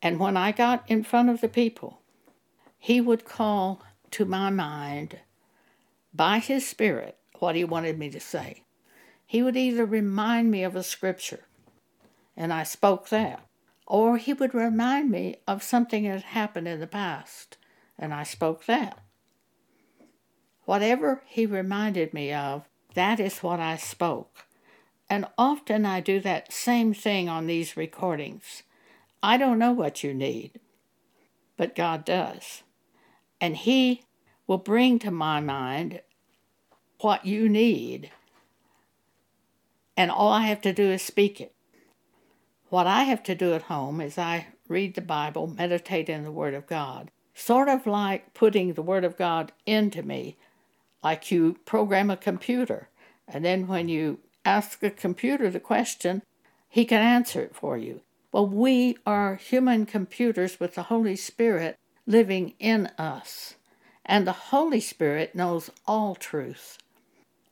And 0.02 0.18
when 0.18 0.36
I 0.36 0.52
got 0.52 0.84
in 0.88 1.04
front 1.04 1.30
of 1.30 1.40
the 1.40 1.48
people, 1.48 1.99
He 2.82 2.98
would 2.98 3.26
call 3.26 3.82
to 4.10 4.24
my 4.24 4.48
mind 4.48 5.18
by 6.14 6.38
His 6.38 6.66
Spirit 6.66 7.18
what 7.38 7.54
He 7.54 7.62
wanted 7.62 7.98
me 7.98 8.08
to 8.10 8.18
say. 8.18 8.64
He 9.26 9.42
would 9.42 9.56
either 9.56 9.84
remind 9.84 10.50
me 10.50 10.64
of 10.64 10.74
a 10.74 10.82
scripture, 10.82 11.44
and 12.34 12.54
I 12.54 12.62
spoke 12.62 13.10
that, 13.10 13.46
or 13.86 14.16
He 14.16 14.32
would 14.32 14.54
remind 14.54 15.10
me 15.10 15.36
of 15.46 15.62
something 15.62 16.04
that 16.04 16.22
happened 16.22 16.66
in 16.66 16.80
the 16.80 16.86
past, 16.86 17.58
and 17.98 18.14
I 18.14 18.22
spoke 18.22 18.64
that. 18.64 18.98
Whatever 20.64 21.22
He 21.26 21.44
reminded 21.44 22.14
me 22.14 22.32
of, 22.32 22.64
that 22.94 23.20
is 23.20 23.40
what 23.40 23.60
I 23.60 23.76
spoke. 23.76 24.46
And 25.10 25.26
often 25.36 25.84
I 25.84 26.00
do 26.00 26.18
that 26.20 26.50
same 26.50 26.94
thing 26.94 27.28
on 27.28 27.46
these 27.46 27.76
recordings. 27.76 28.62
I 29.22 29.36
don't 29.36 29.58
know 29.58 29.72
what 29.72 30.02
you 30.02 30.14
need, 30.14 30.60
but 31.58 31.76
God 31.76 32.06
does. 32.06 32.62
And 33.40 33.56
He 33.56 34.02
will 34.46 34.58
bring 34.58 34.98
to 35.00 35.10
my 35.10 35.40
mind 35.40 36.00
what 37.00 37.24
you 37.24 37.48
need. 37.48 38.10
And 39.96 40.10
all 40.10 40.32
I 40.32 40.42
have 40.42 40.60
to 40.62 40.72
do 40.72 40.90
is 40.90 41.02
speak 41.02 41.40
it. 41.40 41.52
What 42.68 42.86
I 42.86 43.04
have 43.04 43.22
to 43.24 43.34
do 43.34 43.54
at 43.54 43.62
home 43.62 44.00
is 44.00 44.16
I 44.16 44.46
read 44.68 44.94
the 44.94 45.00
Bible, 45.00 45.46
meditate 45.46 46.08
in 46.08 46.22
the 46.22 46.30
Word 46.30 46.54
of 46.54 46.66
God, 46.66 47.10
sort 47.34 47.68
of 47.68 47.86
like 47.86 48.32
putting 48.34 48.74
the 48.74 48.82
Word 48.82 49.04
of 49.04 49.16
God 49.16 49.52
into 49.66 50.02
me, 50.02 50.36
like 51.02 51.30
you 51.30 51.58
program 51.64 52.10
a 52.10 52.16
computer. 52.16 52.88
And 53.26 53.44
then 53.44 53.66
when 53.66 53.88
you 53.88 54.20
ask 54.44 54.78
the 54.78 54.90
computer 54.90 55.50
the 55.50 55.60
question, 55.60 56.22
he 56.68 56.84
can 56.84 57.02
answer 57.02 57.42
it 57.42 57.54
for 57.54 57.76
you. 57.76 58.02
Well, 58.32 58.46
we 58.46 58.96
are 59.04 59.34
human 59.34 59.86
computers 59.86 60.60
with 60.60 60.76
the 60.76 60.84
Holy 60.84 61.16
Spirit 61.16 61.76
living 62.10 62.54
in 62.58 62.86
us. 62.98 63.54
And 64.04 64.26
the 64.26 64.32
Holy 64.32 64.80
Spirit 64.80 65.34
knows 65.34 65.70
all 65.86 66.14
truth 66.16 66.78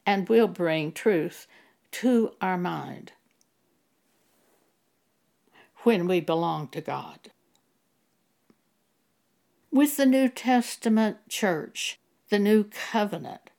and 0.04 0.28
will 0.28 0.48
bring 0.48 0.90
truth 0.90 1.46
to 1.92 2.32
our 2.40 2.58
mind 2.58 3.12
when 5.84 6.08
we 6.08 6.20
belong 6.20 6.68
to 6.68 6.80
God. 6.80 7.30
With 9.70 9.96
the 9.96 10.06
New 10.06 10.28
Testament 10.28 11.18
church, 11.28 12.00
the 12.30 12.38
new 12.38 12.64
covenant, 12.64 13.50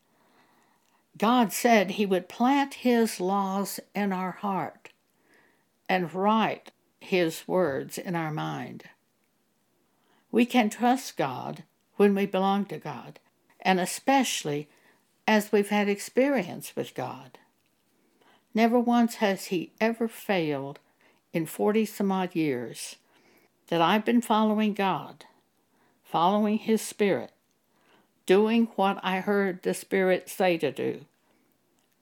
God 1.18 1.53
said 1.53 1.91
He 1.91 2.06
would 2.06 2.27
plant 2.27 2.74
His 2.75 3.20
laws 3.20 3.79
in 3.96 4.12
our 4.12 4.32
heart 4.32 4.89
and 5.88 6.13
write 6.13 6.72
His 7.00 7.48
words 7.48 7.98
in 7.98 8.15
our 8.15 8.32
mind. 8.32 8.84
We 10.32 10.46
can 10.46 10.70
trust 10.70 11.18
God 11.18 11.64
when 11.96 12.16
we 12.16 12.26
belong 12.26 12.66
to 12.66 12.78
God, 12.78 13.20
and 13.60 13.80
especially 13.80 14.70
as 15.28 15.52
we've 15.52 15.70
had 15.70 15.90
experience 15.90 16.76
with 16.76 16.96
God. 16.96 17.38
Never 18.54 18.80
once 18.80 19.16
has 19.16 19.46
He 19.46 19.72
ever 19.80 20.08
failed 20.08 20.80
in 21.34 21.46
40 21.46 21.86
some 21.86 22.12
odd 22.12 22.36
years 22.36 22.96
that 23.68 23.82
I've 23.82 24.06
been 24.06 24.22
following 24.22 24.74
God, 24.74 25.26
following 26.04 26.58
His 26.58 26.82
Spirit, 26.82 27.32
doing 28.26 28.68
what 28.76 29.00
I 29.04 29.20
heard 29.20 29.62
the 29.62 29.74
Spirit 29.74 30.30
say 30.30 30.58
to 30.58 30.72
do. 30.72 31.06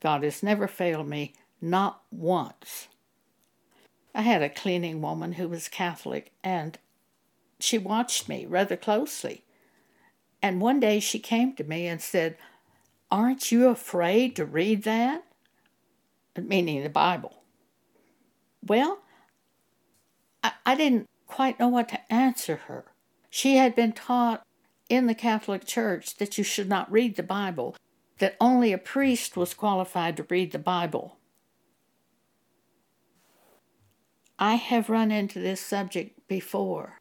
God 0.02 0.24
has 0.24 0.44
never 0.44 0.68
failed 0.68 1.08
me, 1.08 1.34
not 1.62 2.02
once. 2.12 2.88
I 4.14 4.22
had 4.22 4.42
a 4.42 4.50
cleaning 4.50 5.02
woman 5.02 5.34
who 5.34 5.48
was 5.48 5.68
Catholic, 5.68 6.32
and 6.44 6.78
she 7.60 7.78
watched 7.78 8.30
me 8.30 8.46
rather 8.46 8.78
closely. 8.78 9.44
And 10.42 10.62
one 10.62 10.80
day 10.80 11.00
she 11.00 11.20
came 11.20 11.54
to 11.56 11.64
me 11.64 11.88
and 11.88 12.02
said, 12.02 12.38
Aren't 13.10 13.52
you 13.52 13.68
afraid 13.70 14.36
to 14.36 14.46
read 14.46 14.84
that? 14.84 15.24
Meaning 16.38 16.84
the 16.84 16.90
Bible. 16.90 17.42
Well, 18.62 19.00
I, 20.44 20.52
I 20.66 20.76
didn't 20.76 21.08
quite 21.26 21.60
know 21.60 21.70
what 21.70 21.90
to 21.90 22.14
answer 22.14 22.58
her. 22.68 22.86
She 23.30 23.58
had 23.58 23.76
been 23.76 23.94
taught 23.94 24.46
in 24.90 25.08
the 25.08 25.16
Catholic 25.16 25.66
Church 25.66 26.16
that 26.18 26.38
you 26.38 26.44
should 26.44 26.70
not 26.70 26.92
read 26.92 27.16
the 27.16 27.24
Bible, 27.24 27.76
that 28.20 28.38
only 28.40 28.72
a 28.72 28.78
priest 28.78 29.36
was 29.36 29.54
qualified 29.54 30.18
to 30.18 30.26
read 30.30 30.52
the 30.52 30.60
Bible. 30.60 31.18
I 34.38 34.56
have 34.56 34.90
run 34.90 35.12
into 35.12 35.40
this 35.40 35.60
subject 35.60 36.28
before 36.28 37.00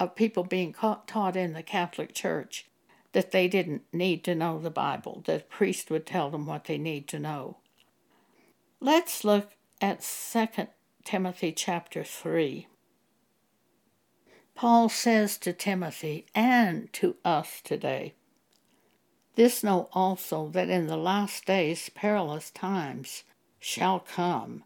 of 0.00 0.16
people 0.16 0.44
being 0.44 0.72
taught 0.72 1.36
in 1.36 1.52
the 1.52 1.62
Catholic 1.62 2.14
Church 2.14 2.64
that 3.12 3.32
they 3.32 3.46
didn't 3.46 3.82
need 3.92 4.24
to 4.24 4.34
know 4.34 4.58
the 4.58 4.70
Bible, 4.70 5.22
that 5.26 5.42
a 5.42 5.44
priest 5.44 5.90
would 5.90 6.06
tell 6.06 6.30
them 6.30 6.46
what 6.46 6.64
they 6.64 6.78
need 6.78 7.06
to 7.08 7.18
know. 7.18 7.58
Let's 8.80 9.24
look 9.24 9.50
at 9.80 10.00
2 10.00 10.46
Timothy 11.04 11.52
chapter 11.52 12.02
3. 12.02 12.66
Paul 14.54 14.88
says 14.88 15.36
to 15.38 15.52
Timothy 15.52 16.26
and 16.34 16.92
to 16.94 17.16
us 17.24 17.60
today 17.62 18.14
This 19.34 19.62
know 19.62 19.88
also 19.92 20.48
that 20.48 20.70
in 20.70 20.86
the 20.86 20.96
last 20.96 21.44
days 21.44 21.90
perilous 21.94 22.50
times 22.50 23.24
shall 23.58 24.00
come. 24.00 24.64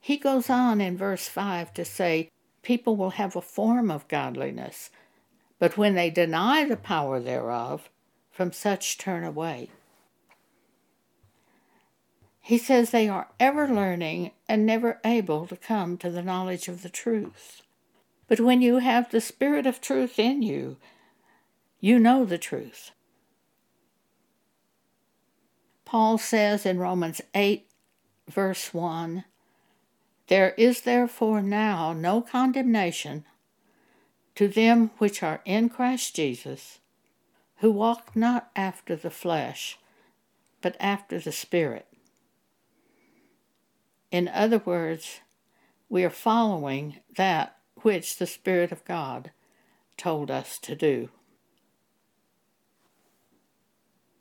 He 0.00 0.16
goes 0.16 0.50
on 0.50 0.80
in 0.80 0.96
verse 0.96 1.28
5 1.28 1.72
to 1.74 1.84
say, 1.84 2.28
People 2.62 2.96
will 2.96 3.10
have 3.10 3.36
a 3.36 3.42
form 3.42 3.90
of 3.90 4.08
godliness, 4.08 4.90
but 5.58 5.76
when 5.76 5.94
they 5.94 6.10
deny 6.10 6.64
the 6.64 6.76
power 6.76 7.20
thereof, 7.20 7.88
from 8.32 8.50
such 8.50 8.98
turn 8.98 9.22
away. 9.22 9.68
He 12.40 12.58
says 12.58 12.90
they 12.90 13.08
are 13.08 13.28
ever 13.38 13.68
learning 13.68 14.32
and 14.48 14.66
never 14.66 14.98
able 15.04 15.46
to 15.46 15.56
come 15.56 15.96
to 15.98 16.10
the 16.10 16.22
knowledge 16.22 16.66
of 16.66 16.82
the 16.82 16.88
truth. 16.88 17.62
But 18.26 18.40
when 18.40 18.62
you 18.62 18.78
have 18.78 19.10
the 19.10 19.20
Spirit 19.20 19.66
of 19.66 19.80
truth 19.80 20.18
in 20.18 20.42
you, 20.42 20.78
you 21.78 21.98
know 22.00 22.24
the 22.24 22.38
truth. 22.38 22.90
Paul 25.84 26.16
says 26.18 26.64
in 26.64 26.78
Romans 26.78 27.20
8, 27.34 27.68
verse 28.28 28.72
1 28.72 29.24
There 30.32 30.54
is 30.56 30.80
therefore 30.80 31.42
now 31.42 31.92
no 31.92 32.22
condemnation 32.22 33.26
to 34.34 34.48
them 34.48 34.90
which 34.96 35.22
are 35.22 35.42
in 35.44 35.68
Christ 35.68 36.16
Jesus, 36.16 36.78
who 37.58 37.70
walk 37.70 38.16
not 38.16 38.50
after 38.56 38.96
the 38.96 39.10
flesh, 39.10 39.78
but 40.62 40.74
after 40.80 41.18
the 41.18 41.32
Spirit. 41.32 41.86
In 44.10 44.26
other 44.26 44.56
words, 44.56 45.20
we 45.90 46.02
are 46.02 46.08
following 46.08 47.00
that 47.14 47.58
which 47.82 48.16
the 48.16 48.26
Spirit 48.26 48.72
of 48.72 48.86
God 48.86 49.32
told 49.98 50.30
us 50.30 50.58
to 50.60 50.74
do. 50.74 51.10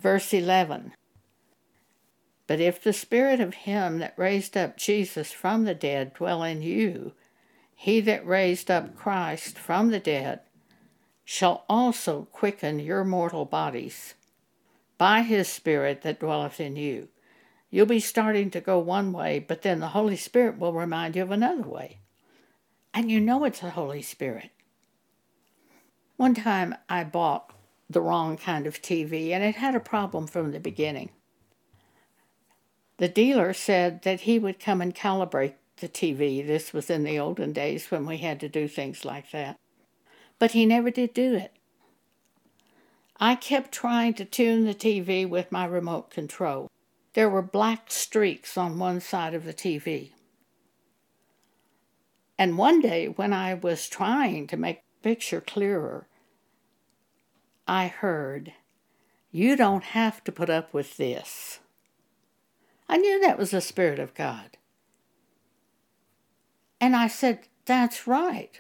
Verse 0.01 0.33
11 0.33 0.91
But 2.51 2.59
if 2.59 2.83
the 2.83 2.91
Spirit 2.91 3.39
of 3.39 3.53
Him 3.53 3.99
that 3.99 4.13
raised 4.17 4.57
up 4.57 4.75
Jesus 4.75 5.31
from 5.31 5.63
the 5.63 5.73
dead 5.73 6.13
dwell 6.13 6.43
in 6.43 6.61
you, 6.61 7.13
he 7.73 8.01
that 8.01 8.27
raised 8.27 8.69
up 8.69 8.93
Christ 8.93 9.57
from 9.57 9.89
the 9.89 10.01
dead 10.01 10.41
shall 11.23 11.63
also 11.69 12.27
quicken 12.29 12.77
your 12.77 13.05
mortal 13.05 13.45
bodies 13.45 14.15
by 14.97 15.21
his 15.21 15.47
Spirit 15.47 16.01
that 16.01 16.19
dwelleth 16.19 16.59
in 16.59 16.75
you. 16.75 17.07
You'll 17.69 17.85
be 17.85 18.01
starting 18.01 18.51
to 18.51 18.59
go 18.59 18.79
one 18.79 19.13
way, 19.13 19.39
but 19.39 19.61
then 19.61 19.79
the 19.79 19.95
Holy 19.95 20.17
Spirit 20.17 20.59
will 20.59 20.73
remind 20.73 21.15
you 21.15 21.23
of 21.23 21.31
another 21.31 21.63
way. 21.63 21.99
And 22.93 23.09
you 23.09 23.21
know 23.21 23.45
it's 23.45 23.61
the 23.61 23.69
Holy 23.69 24.01
Spirit. 24.01 24.49
One 26.17 26.35
time 26.35 26.75
I 26.89 27.05
bought 27.05 27.53
the 27.89 28.01
wrong 28.01 28.35
kind 28.35 28.67
of 28.67 28.81
TV, 28.81 29.29
and 29.29 29.41
it 29.41 29.55
had 29.55 29.73
a 29.73 29.79
problem 29.79 30.27
from 30.27 30.51
the 30.51 30.59
beginning. 30.59 31.11
The 33.01 33.09
dealer 33.09 33.51
said 33.51 34.03
that 34.03 34.21
he 34.21 34.37
would 34.37 34.59
come 34.59 34.79
and 34.79 34.93
calibrate 34.93 35.55
the 35.77 35.89
TV. 35.89 36.45
This 36.45 36.71
was 36.71 36.87
in 36.87 37.03
the 37.03 37.17
olden 37.17 37.51
days 37.51 37.89
when 37.89 38.05
we 38.05 38.17
had 38.17 38.39
to 38.41 38.47
do 38.47 38.67
things 38.67 39.03
like 39.03 39.31
that. 39.31 39.57
But 40.37 40.51
he 40.51 40.67
never 40.67 40.91
did 40.91 41.11
do 41.11 41.33
it. 41.33 41.51
I 43.19 43.33
kept 43.33 43.71
trying 43.71 44.13
to 44.13 44.23
tune 44.23 44.65
the 44.65 44.75
TV 44.75 45.27
with 45.27 45.51
my 45.51 45.65
remote 45.65 46.11
control. 46.11 46.69
There 47.13 47.27
were 47.27 47.41
black 47.41 47.89
streaks 47.89 48.55
on 48.55 48.77
one 48.77 49.01
side 49.01 49.33
of 49.33 49.45
the 49.45 49.53
TV. 49.53 50.11
And 52.37 52.55
one 52.55 52.81
day, 52.81 53.07
when 53.07 53.33
I 53.33 53.55
was 53.55 53.89
trying 53.89 54.45
to 54.45 54.57
make 54.57 54.83
the 54.83 55.09
picture 55.09 55.41
clearer, 55.41 56.05
I 57.67 57.87
heard, 57.87 58.53
You 59.31 59.55
don't 59.55 59.85
have 59.85 60.23
to 60.25 60.31
put 60.31 60.51
up 60.51 60.71
with 60.71 60.97
this. 60.97 61.61
I 62.91 62.97
knew 62.97 63.21
that 63.21 63.39
was 63.39 63.51
the 63.51 63.61
Spirit 63.61 63.99
of 63.99 64.13
God. 64.13 64.57
And 66.81 66.93
I 66.93 67.07
said, 67.07 67.47
That's 67.65 68.05
right. 68.05 68.59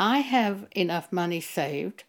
I 0.00 0.20
have 0.20 0.66
enough 0.74 1.12
money 1.12 1.42
saved. 1.42 2.04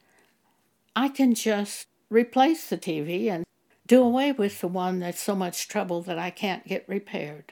I 0.95 1.10
can 1.10 1.36
just 1.36 1.88
replace 2.10 2.69
the 2.69 2.78
TV 2.78 3.30
and 3.30 3.43
do 3.86 4.02
away 4.02 4.32
with 4.32 4.62
the 4.62 4.69
one 4.69 5.00
that's 5.00 5.22
so 5.22 5.36
much 5.36 5.67
trouble 5.67 6.02
that 6.04 6.17
I 6.17 6.30
can't 6.30 6.65
get 6.65 6.88
repaired. 6.88 7.52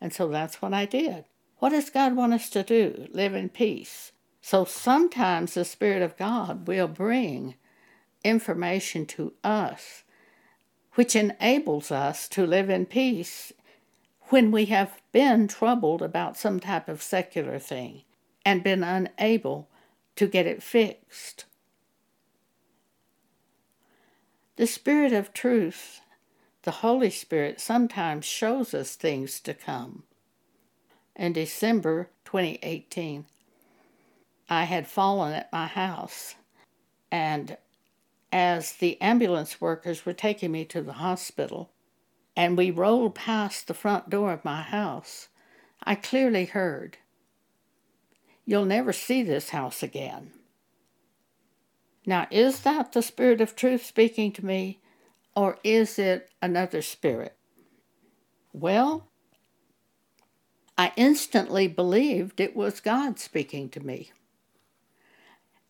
And 0.00 0.12
so 0.12 0.26
that's 0.28 0.60
what 0.60 0.74
I 0.74 0.84
did. 0.84 1.26
What 1.58 1.68
does 1.68 1.90
God 1.90 2.16
want 2.16 2.32
us 2.32 2.50
to 2.50 2.64
do? 2.64 3.06
Live 3.12 3.34
in 3.34 3.50
peace. 3.50 4.10
So 4.40 4.64
sometimes 4.64 5.54
the 5.54 5.64
Spirit 5.64 6.02
of 6.02 6.16
God 6.16 6.66
will 6.66 6.88
bring 6.88 7.54
information 8.24 9.06
to 9.06 9.34
us 9.44 10.02
which 10.94 11.14
enables 11.14 11.90
us 11.90 12.28
to 12.28 12.46
live 12.46 12.68
in 12.68 12.86
peace 12.86 13.52
when 14.28 14.50
we 14.50 14.66
have 14.66 15.00
been 15.12 15.48
troubled 15.48 16.02
about 16.02 16.36
some 16.36 16.60
type 16.60 16.88
of 16.88 17.02
secular 17.02 17.58
thing 17.58 18.02
and 18.44 18.62
been 18.62 18.82
unable 18.82 19.68
to 20.16 20.26
get 20.26 20.46
it 20.46 20.62
fixed. 20.62 21.44
The 24.56 24.66
Spirit 24.66 25.12
of 25.12 25.32
truth, 25.32 26.00
the 26.62 26.70
Holy 26.70 27.10
Spirit, 27.10 27.60
sometimes 27.60 28.24
shows 28.24 28.74
us 28.74 28.94
things 28.94 29.40
to 29.40 29.54
come. 29.54 30.04
In 31.16 31.32
December 31.32 32.10
2018, 32.24 33.24
I 34.48 34.64
had 34.64 34.86
fallen 34.86 35.32
at 35.32 35.52
my 35.52 35.66
house, 35.66 36.34
and 37.10 37.56
as 38.32 38.72
the 38.72 39.00
ambulance 39.00 39.60
workers 39.60 40.06
were 40.06 40.12
taking 40.12 40.52
me 40.52 40.64
to 40.66 40.82
the 40.82 40.94
hospital, 40.94 41.70
and 42.36 42.56
we 42.56 42.70
rolled 42.70 43.14
past 43.14 43.66
the 43.66 43.74
front 43.74 44.08
door 44.08 44.32
of 44.32 44.44
my 44.44 44.62
house, 44.62 45.28
I 45.82 45.94
clearly 45.94 46.44
heard, 46.44 46.98
You'll 48.46 48.64
never 48.64 48.92
see 48.92 49.22
this 49.22 49.50
house 49.50 49.82
again. 49.82 50.32
Now, 52.06 52.26
is 52.30 52.60
that 52.60 52.92
the 52.92 53.02
Spirit 53.02 53.40
of 53.40 53.54
truth 53.54 53.84
speaking 53.84 54.32
to 54.32 54.44
me, 54.44 54.80
or 55.36 55.58
is 55.62 55.98
it 55.98 56.30
another 56.42 56.82
spirit? 56.82 57.36
Well, 58.52 59.08
I 60.76 60.92
instantly 60.96 61.68
believed 61.68 62.40
it 62.40 62.56
was 62.56 62.80
God 62.80 63.18
speaking 63.18 63.68
to 63.70 63.80
me. 63.80 64.10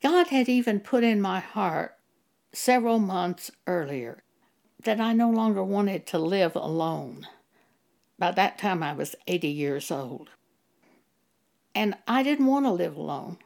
God 0.03 0.29
had 0.29 0.49
even 0.49 0.81
put 0.81 1.05
in 1.05 1.21
my 1.21 1.41
heart 1.41 1.97
several 2.53 2.99
months 2.99 3.51
earlier 3.67 4.23
that 4.85 5.01
I 5.01 5.13
no 5.13 5.31
longer 5.31 5.63
wanted 5.63 6.07
to 6.09 6.19
live 6.19 6.57
alone. 6.57 7.27
By 8.19 8.33
that 8.33 8.59
time, 8.59 8.83
I 8.83 8.93
was 8.93 9.17
80 9.27 9.49
years 9.49 9.91
old. 9.91 10.31
And 11.75 11.97
I 12.07 12.23
didn't 12.23 12.47
want 12.47 12.67
to 12.67 12.73
live 12.73 12.97
alone. 12.97 13.39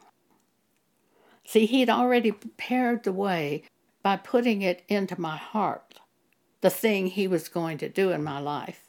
See, 1.45 1.67
he'd 1.67 1.91
already 1.91 2.33
prepared 2.33 3.05
the 3.05 3.13
way 3.13 3.65
by 4.03 4.17
putting 4.17 4.63
it 4.63 4.83
into 4.89 5.21
my 5.21 5.37
heart, 5.37 6.01
the 6.61 6.71
thing 6.71 7.09
he 7.09 7.27
was 7.29 7.49
going 7.49 7.79
to 7.79 7.89
do 7.89 8.11
in 8.11 8.25
my 8.25 8.39
life. 8.39 8.89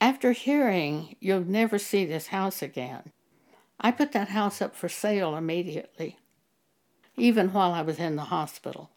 After 0.00 0.32
hearing, 0.32 1.16
You'll 1.20 1.44
never 1.44 1.78
see 1.78 2.04
this 2.04 2.28
house 2.28 2.62
again, 2.62 3.12
I 3.80 3.90
put 3.90 4.12
that 4.12 4.28
house 4.28 4.60
up 4.60 4.74
for 4.74 4.88
sale 4.88 5.36
immediately, 5.36 6.18
even 7.20 7.52
while 7.52 7.72
I 7.72 7.82
was 7.82 7.98
in 7.98 8.16
the 8.16 8.24
hospital. 8.24 8.90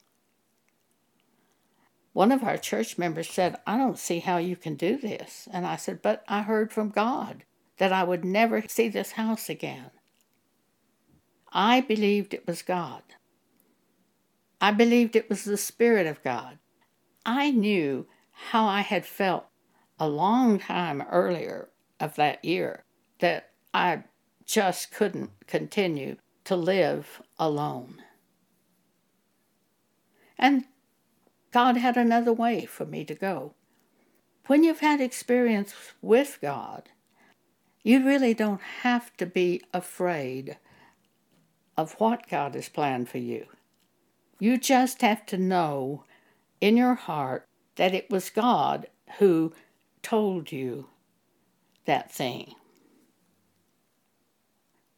One 2.14 2.32
of 2.32 2.44
our 2.44 2.58
church 2.58 2.98
members 2.98 3.30
said, 3.30 3.58
I 3.66 3.78
don't 3.78 3.98
see 3.98 4.20
how 4.20 4.38
you 4.38 4.56
can 4.56 4.76
do 4.76 4.98
this. 4.98 5.48
And 5.52 5.66
I 5.66 5.78
said, 5.78 6.02
But 6.02 6.24
I 6.28 6.42
heard 6.42 6.72
from 6.74 6.90
God 6.90 7.46
that 7.78 7.94
I 7.94 8.04
would 8.04 8.26
never 8.26 8.64
see 8.68 8.90
this 8.90 9.14
house 9.14 9.50
again. 9.50 9.92
I 11.54 11.82
believed 11.82 12.34
it 12.34 12.46
was 12.46 12.62
God. 12.62 13.04
I 14.60 14.72
believed 14.72 15.16
it 15.16 15.30
was 15.30 15.44
the 15.44 15.58
Spirit 15.58 16.06
of 16.06 16.24
God. 16.24 16.60
I 17.26 17.52
knew 17.52 18.08
how 18.32 18.68
I 18.68 18.82
had 18.82 19.06
felt 19.06 19.46
a 20.00 20.08
long 20.08 20.60
time 20.60 21.02
earlier 21.04 21.70
of 22.00 22.16
that 22.16 22.44
year 22.44 22.84
that 23.20 23.52
I 23.74 24.04
just 24.46 24.92
couldn't 24.92 25.32
continue 25.48 26.18
to 26.44 26.56
live 26.56 27.22
alone. 27.40 28.02
And 30.41 30.65
God 31.51 31.77
had 31.77 31.95
another 31.95 32.34
way 32.34 32.65
for 32.65 32.86
me 32.86 33.06
to 33.06 33.13
go. 33.13 33.54
When 34.47 34.63
you've 34.63 34.80
had 34.80 34.99
experience 34.99 35.73
with 36.01 36.39
God, 36.41 36.89
you 37.84 38.06
really 38.06 38.34
don't 38.34 38.62
have 38.82 39.15
to 39.17 39.25
be 39.25 39.62
afraid 39.73 40.58
of 41.77 41.93
what 41.93 42.27
God 42.27 42.56
has 42.56 42.69
planned 42.69 43.08
for 43.08 43.19
you. 43.19 43.45
You 44.39 44.58
just 44.58 45.01
have 45.01 45.25
to 45.27 45.38
know 45.38 46.06
in 46.60 46.75
your 46.75 46.95
heart 46.95 47.47
that 47.75 47.93
it 47.93 48.10
was 48.10 48.30
God 48.30 48.88
who 49.19 49.54
told 50.01 50.51
you 50.51 50.88
that 51.86 52.12
thing. 52.12 52.56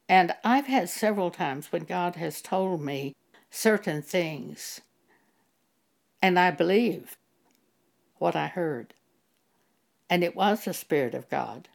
And 0.08 0.34
I've 0.44 0.66
had 0.66 0.88
several 0.88 1.30
times 1.30 1.72
when 1.72 1.84
God 1.84 2.16
has 2.16 2.40
told 2.42 2.82
me 2.82 3.14
certain 3.50 4.02
things, 4.02 4.80
and 6.24 6.38
I 6.38 6.50
believe 6.50 7.18
what 8.16 8.34
I 8.34 8.46
heard. 8.46 8.94
And 10.08 10.24
it 10.24 10.34
was 10.34 10.64
the 10.64 10.72
Spirit 10.72 11.12
of 11.12 11.28
God. 11.28 11.68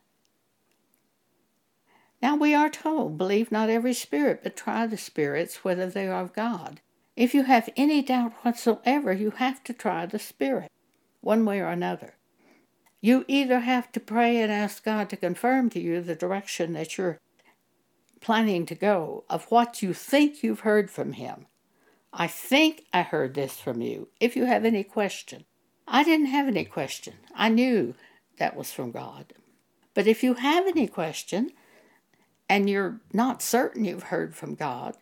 Now 2.20 2.36
we 2.36 2.56
are 2.56 2.68
told, 2.68 3.16
believe 3.16 3.52
not 3.52 3.70
every 3.70 3.94
spirit, 3.94 4.40
but 4.42 4.58
try 4.58 4.88
the 4.88 4.98
spirits 4.98 5.64
whether 5.64 5.86
they 5.86 6.08
are 6.08 6.24
of 6.24 6.34
God. 6.34 6.82
If 7.16 7.36
you 7.36 7.44
have 7.44 7.70
any 7.78 8.02
doubt 8.02 8.34
whatsoever, 8.42 9.14
you 9.14 9.30
have 9.30 9.64
to 9.66 9.74
try 9.74 10.08
the 10.08 10.18
Spirit, 10.18 10.72
one 11.22 11.46
way 11.46 11.60
or 11.60 11.68
another. 11.68 12.16
You 13.02 13.26
either 13.28 13.60
have 13.60 13.92
to 13.92 14.00
pray 14.00 14.38
and 14.38 14.52
ask 14.52 14.84
God 14.84 15.12
to 15.12 15.16
confirm 15.16 15.70
to 15.70 15.80
you 15.80 16.02
the 16.02 16.16
direction 16.16 16.74
that 16.74 16.98
you're 16.98 17.20
planning 18.20 18.66
to 18.66 18.74
go 18.74 19.26
of 19.30 19.46
what 19.52 19.84
you 19.84 19.94
think 19.94 20.42
you've 20.42 20.62
heard 20.62 20.90
from 20.90 21.14
Him. 21.14 21.46
I 22.12 22.28
think 22.28 22.86
I 22.91 23.04
heard 23.04 23.34
this 23.34 23.60
from 23.60 23.82
you. 23.82 24.10
If 24.19 24.36
you 24.36 24.45
have 24.45 24.65
any 24.65 24.84
question, 24.84 25.45
I 25.88 26.04
didn't 26.04 26.28
have 26.28 26.48
any 26.48 26.65
question. 26.65 27.15
I 27.36 27.50
knew 27.50 27.95
that 28.38 28.56
was 28.56 28.72
from 28.72 28.91
God. 28.91 29.34
But 29.93 30.08
if 30.08 30.24
you 30.24 30.36
have 30.36 30.65
any 30.67 30.88
question 30.88 31.52
and 32.48 32.69
you're 32.69 33.00
not 33.13 33.41
certain 33.41 33.86
you've 33.86 34.04
heard 34.04 34.36
from 34.36 34.56
God, 34.56 34.98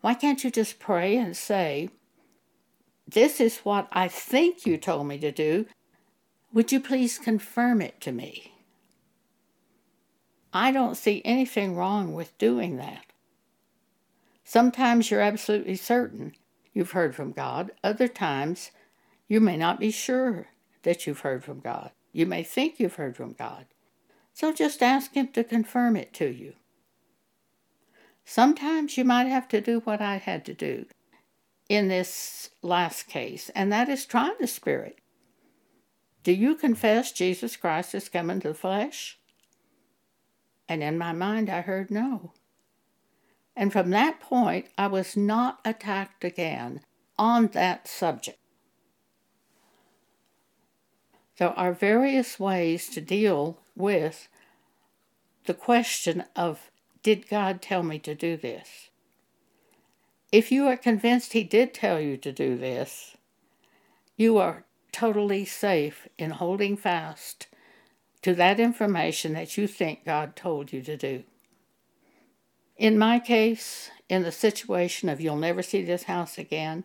why 0.00 0.14
can't 0.14 0.42
you 0.44 0.50
just 0.50 0.78
pray 0.78 1.16
and 1.16 1.36
say, 1.36 1.90
This 3.06 3.40
is 3.40 3.58
what 3.58 3.88
I 3.92 4.08
think 4.08 4.66
you 4.66 4.76
told 4.76 5.06
me 5.06 5.18
to 5.18 5.32
do. 5.32 5.66
Would 6.52 6.72
you 6.72 6.80
please 6.80 7.18
confirm 7.18 7.82
it 7.82 8.00
to 8.02 8.12
me? 8.12 8.52
I 10.52 10.72
don't 10.72 10.96
see 10.96 11.20
anything 11.24 11.74
wrong 11.74 12.14
with 12.14 12.38
doing 12.38 12.76
that. 12.76 13.04
Sometimes 14.48 15.10
you're 15.10 15.20
absolutely 15.20 15.74
certain 15.74 16.32
you've 16.72 16.92
heard 16.92 17.16
from 17.16 17.32
God, 17.32 17.72
other 17.82 18.06
times 18.06 18.70
you 19.26 19.40
may 19.40 19.56
not 19.56 19.80
be 19.80 19.90
sure 19.90 20.46
that 20.84 21.04
you've 21.04 21.20
heard 21.20 21.42
from 21.42 21.58
God. 21.58 21.90
You 22.12 22.26
may 22.26 22.44
think 22.44 22.78
you've 22.78 22.94
heard 22.94 23.16
from 23.16 23.32
God. 23.32 23.66
So 24.32 24.52
just 24.52 24.84
ask 24.84 25.14
Him 25.14 25.26
to 25.32 25.42
confirm 25.42 25.96
it 25.96 26.14
to 26.14 26.28
you. 26.28 26.52
Sometimes 28.24 28.96
you 28.96 29.04
might 29.04 29.26
have 29.26 29.48
to 29.48 29.60
do 29.60 29.80
what 29.80 30.00
I 30.00 30.18
had 30.18 30.44
to 30.44 30.54
do 30.54 30.86
in 31.68 31.88
this 31.88 32.50
last 32.62 33.08
case, 33.08 33.50
and 33.52 33.72
that 33.72 33.88
is 33.88 34.06
try 34.06 34.32
the 34.38 34.46
Spirit. 34.46 35.00
Do 36.22 36.30
you 36.30 36.54
confess 36.54 37.10
Jesus 37.10 37.56
Christ 37.56 37.94
has 37.94 38.08
come 38.08 38.30
into 38.30 38.46
the 38.46 38.54
flesh? 38.54 39.18
And 40.68 40.84
in 40.84 40.96
my 40.98 41.12
mind, 41.12 41.50
I 41.50 41.62
heard 41.62 41.90
no. 41.90 42.30
And 43.56 43.72
from 43.72 43.90
that 43.90 44.20
point, 44.20 44.66
I 44.76 44.86
was 44.86 45.16
not 45.16 45.60
attacked 45.64 46.24
again 46.24 46.82
on 47.18 47.48
that 47.48 47.88
subject. 47.88 48.38
There 51.38 51.50
are 51.50 51.72
various 51.72 52.38
ways 52.38 52.88
to 52.90 53.00
deal 53.00 53.58
with 53.74 54.28
the 55.46 55.54
question 55.54 56.24
of 56.34 56.70
did 57.02 57.28
God 57.28 57.62
tell 57.62 57.82
me 57.82 57.98
to 58.00 58.14
do 58.14 58.36
this? 58.36 58.90
If 60.32 60.50
you 60.50 60.66
are 60.66 60.76
convinced 60.76 61.32
He 61.32 61.44
did 61.44 61.72
tell 61.72 62.00
you 62.00 62.16
to 62.18 62.32
do 62.32 62.58
this, 62.58 63.16
you 64.16 64.38
are 64.38 64.64
totally 64.92 65.44
safe 65.44 66.08
in 66.18 66.32
holding 66.32 66.76
fast 66.76 67.46
to 68.22 68.34
that 68.34 68.58
information 68.58 69.34
that 69.34 69.56
you 69.56 69.66
think 69.66 70.04
God 70.04 70.34
told 70.34 70.72
you 70.72 70.82
to 70.82 70.96
do. 70.96 71.24
In 72.76 72.98
my 72.98 73.18
case, 73.18 73.90
in 74.08 74.22
the 74.22 74.32
situation 74.32 75.08
of 75.08 75.20
you'll 75.20 75.36
never 75.36 75.62
see 75.62 75.82
this 75.82 76.04
house 76.04 76.36
again, 76.36 76.84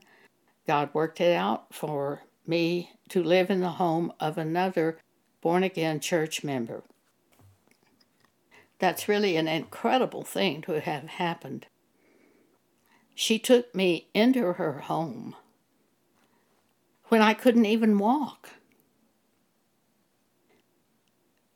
God 0.66 0.90
worked 0.94 1.20
it 1.20 1.36
out 1.36 1.74
for 1.74 2.24
me 2.48 2.92
to 3.10 3.22
live 3.22 3.50
in 3.50 3.60
the 3.60 3.72
home 3.72 4.14
of 4.20 4.38
another 4.38 4.98
born 5.42 5.64
again 5.64 6.00
church 6.00 6.44
member. 6.44 6.84
That's 8.80 9.10
really 9.10 9.36
an 9.36 9.48
incredible 9.48 10.24
thing 10.24 10.62
to 10.64 10.80
have 10.80 11.04
happened. 11.04 11.68
She 13.14 13.38
took 13.38 13.76
me 13.76 14.08
into 14.14 14.54
her 14.54 14.80
home 14.80 15.36
when 17.10 17.22
I 17.22 17.34
couldn't 17.34 17.66
even 17.66 18.00
walk. 18.00 18.50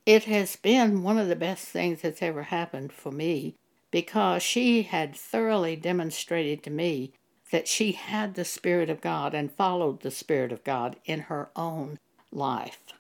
It 0.06 0.26
has 0.26 0.56
been 0.58 1.02
one 1.02 1.18
of 1.18 1.30
the 1.30 1.36
best 1.36 1.68
things 1.70 2.02
that's 2.02 2.22
ever 2.22 2.44
happened 2.44 2.92
for 2.92 3.12
me 3.12 3.56
because 3.96 4.44
she 4.44 4.82
had 4.82 5.16
thoroughly 5.16 5.74
demonstrated 5.74 6.62
to 6.62 6.70
me 6.70 7.14
that 7.50 7.66
she 7.66 7.94
had 7.94 8.34
the 8.34 8.44
Spirit 8.44 8.90
of 8.90 9.00
God 9.00 9.34
and 9.34 9.50
followed 9.50 10.02
the 10.02 10.12
Spirit 10.12 10.52
of 10.52 10.66
God 10.66 10.98
in 11.06 11.22
her 11.22 11.50
own 11.56 11.98
life. 12.30 12.92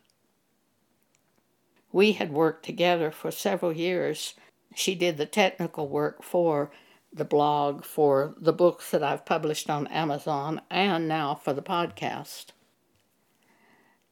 We 1.91 2.13
had 2.13 2.31
worked 2.31 2.63
together 2.63 3.11
for 3.11 3.29
several 3.29 3.73
years. 3.73 4.35
She 4.73 4.95
did 4.95 5.17
the 5.17 5.25
technical 5.25 5.89
work 5.89 6.23
for 6.23 6.71
the 7.11 7.25
blog, 7.25 7.83
for 7.83 8.33
the 8.37 8.53
books 8.53 8.89
that 8.91 9.03
I've 9.03 9.25
published 9.25 9.69
on 9.69 9.87
Amazon, 9.87 10.61
and 10.71 11.09
now 11.09 11.35
for 11.35 11.51
the 11.51 11.61
podcast. 11.61 12.53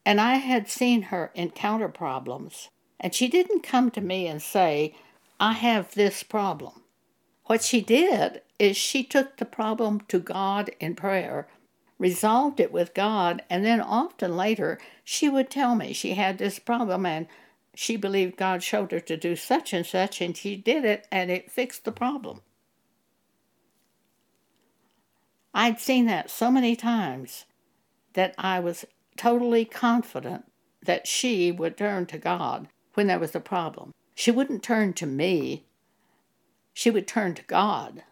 And 0.06 0.20
I 0.20 0.36
had 0.36 0.68
seen 0.68 1.04
her 1.04 1.32
encounter 1.34 1.88
problems, 1.88 2.68
and 3.00 3.16
she 3.16 3.30
didn't 3.30 3.64
come 3.64 3.90
to 3.92 4.02
me 4.02 4.28
and 4.28 4.42
say, 4.42 4.94
I 5.40 5.54
have 5.54 5.94
this 5.94 6.24
problem. 6.24 6.84
What 7.46 7.64
she 7.64 7.82
did 7.82 8.42
is 8.60 8.78
she 8.78 9.04
took 9.04 9.38
the 9.38 9.46
problem 9.46 10.02
to 10.08 10.20
God 10.20 10.72
in 10.80 10.96
prayer 10.96 11.48
resolved 12.04 12.60
it 12.60 12.72
with 12.72 12.94
God, 12.94 13.42
and 13.50 13.64
then 13.64 13.80
often 13.80 14.36
later 14.36 14.78
she 15.04 15.30
would 15.30 15.50
tell 15.50 15.74
me 15.74 15.94
she 15.94 16.16
had 16.16 16.38
this 16.38 16.60
problem 16.60 17.06
and 17.06 17.28
she 17.76 17.96
believed 17.96 18.36
God 18.36 18.62
showed 18.62 18.92
her 18.92 19.00
to 19.00 19.18
do 19.18 19.36
such 19.36 19.74
and 19.74 19.86
such, 19.86 20.22
and 20.22 20.38
she 20.38 20.56
did 20.56 20.86
it, 20.86 21.08
and 21.12 21.32
it 21.32 21.50
fixed 21.50 21.86
the 21.86 21.92
problem. 21.92 22.42
I'd 25.54 25.80
seen 25.80 26.06
that 26.06 26.30
so 26.30 26.52
many 26.52 26.76
times 26.76 27.46
that 28.14 28.36
I 28.38 28.60
was 28.60 28.86
totally 29.18 29.66
confident 29.66 30.46
that 30.84 31.08
she 31.08 31.52
would 31.52 31.78
turn 31.78 32.06
to 32.08 32.18
God 32.18 32.68
when 32.94 33.08
there 33.08 33.18
was 33.18 33.34
a 33.34 33.40
problem. 33.40 33.92
She 34.16 34.32
wouldn't 34.32 34.64
turn 34.64 34.94
to 34.94 35.06
me, 35.06 35.66
she 36.74 36.90
would 36.90 37.08
turn 37.08 37.36
to 37.36 37.44
God. 37.44 38.04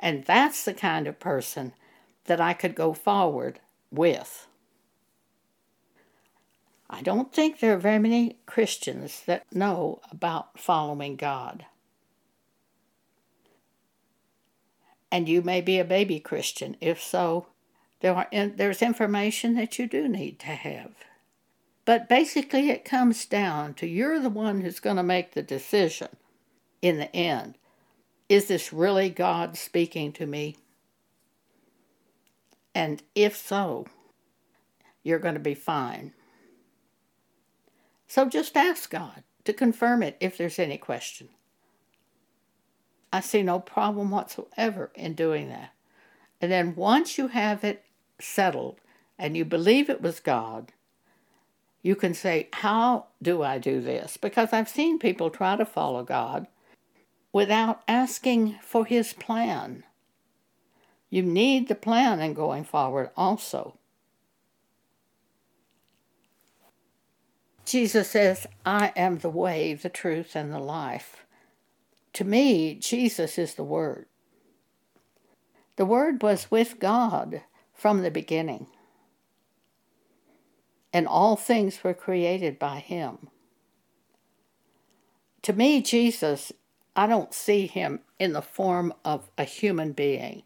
And 0.00 0.24
that's 0.24 0.64
the 0.64 0.74
kind 0.74 1.06
of 1.06 1.20
person 1.20 1.72
that 2.26 2.40
I 2.40 2.52
could 2.52 2.74
go 2.74 2.92
forward 2.92 3.60
with. 3.90 4.46
I 6.90 7.00
don't 7.00 7.32
think 7.32 7.58
there 7.58 7.74
are 7.74 7.78
very 7.78 7.98
many 7.98 8.38
Christians 8.46 9.22
that 9.26 9.52
know 9.52 10.00
about 10.10 10.58
following 10.58 11.16
God. 11.16 11.66
And 15.10 15.28
you 15.28 15.42
may 15.42 15.60
be 15.60 15.78
a 15.78 15.84
baby 15.84 16.20
Christian. 16.20 16.76
If 16.80 17.02
so, 17.02 17.46
there 18.00 18.14
are 18.14 18.28
there's 18.30 18.82
information 18.82 19.54
that 19.54 19.78
you 19.78 19.86
do 19.86 20.08
need 20.08 20.38
to 20.40 20.48
have. 20.48 20.92
But 21.84 22.08
basically, 22.08 22.70
it 22.70 22.84
comes 22.84 23.26
down 23.26 23.74
to 23.74 23.86
you're 23.86 24.18
the 24.18 24.30
one 24.30 24.62
who's 24.62 24.80
going 24.80 24.96
to 24.96 25.02
make 25.02 25.32
the 25.32 25.42
decision 25.42 26.08
in 26.80 26.98
the 26.98 27.14
end. 27.14 27.56
Is 28.28 28.46
this 28.46 28.72
really 28.72 29.10
God 29.10 29.56
speaking 29.56 30.12
to 30.12 30.26
me? 30.26 30.56
And 32.74 33.02
if 33.14 33.36
so, 33.36 33.86
you're 35.02 35.18
going 35.18 35.34
to 35.34 35.40
be 35.40 35.54
fine. 35.54 36.12
So 38.08 38.28
just 38.28 38.56
ask 38.56 38.90
God 38.90 39.22
to 39.44 39.52
confirm 39.52 40.02
it 40.02 40.16
if 40.20 40.38
there's 40.38 40.58
any 40.58 40.78
question. 40.78 41.28
I 43.12 43.20
see 43.20 43.42
no 43.42 43.60
problem 43.60 44.10
whatsoever 44.10 44.90
in 44.94 45.14
doing 45.14 45.48
that. 45.50 45.70
And 46.40 46.50
then 46.50 46.74
once 46.74 47.16
you 47.16 47.28
have 47.28 47.62
it 47.62 47.84
settled 48.20 48.80
and 49.18 49.36
you 49.36 49.44
believe 49.44 49.88
it 49.88 50.02
was 50.02 50.18
God, 50.18 50.72
you 51.84 51.94
can 51.94 52.14
say, 52.14 52.48
How 52.54 53.08
do 53.22 53.42
I 53.42 53.58
do 53.58 53.80
this? 53.80 54.16
Because 54.16 54.52
I've 54.52 54.70
seen 54.70 54.98
people 54.98 55.28
try 55.28 55.54
to 55.54 55.66
follow 55.66 56.02
God 56.02 56.46
without 57.30 57.82
asking 57.86 58.58
for 58.62 58.86
His 58.86 59.12
plan. 59.12 59.84
You 61.10 61.22
need 61.22 61.68
the 61.68 61.74
plan 61.74 62.20
in 62.20 62.32
going 62.32 62.64
forward 62.64 63.10
also. 63.16 63.76
Jesus 67.66 68.08
says, 68.08 68.46
I 68.64 68.92
am 68.96 69.18
the 69.18 69.28
way, 69.28 69.74
the 69.74 69.90
truth, 69.90 70.34
and 70.34 70.52
the 70.52 70.58
life. 70.58 71.26
To 72.14 72.24
me, 72.24 72.74
Jesus 72.74 73.36
is 73.38 73.54
the 73.54 73.64
Word. 73.64 74.06
The 75.76 75.84
Word 75.84 76.22
was 76.22 76.50
with 76.50 76.78
God 76.78 77.42
from 77.74 78.02
the 78.02 78.10
beginning, 78.10 78.68
and 80.94 81.06
all 81.06 81.36
things 81.36 81.84
were 81.84 81.92
created 81.92 82.58
by 82.58 82.78
Him. 82.78 83.28
To 85.42 85.52
me, 85.52 85.82
Jesus 85.82 86.50
I 86.96 87.06
don't 87.06 87.34
see 87.34 87.66
him 87.66 88.00
in 88.18 88.32
the 88.32 88.42
form 88.42 88.94
of 89.04 89.28
a 89.36 89.44
human 89.44 89.92
being 89.92 90.42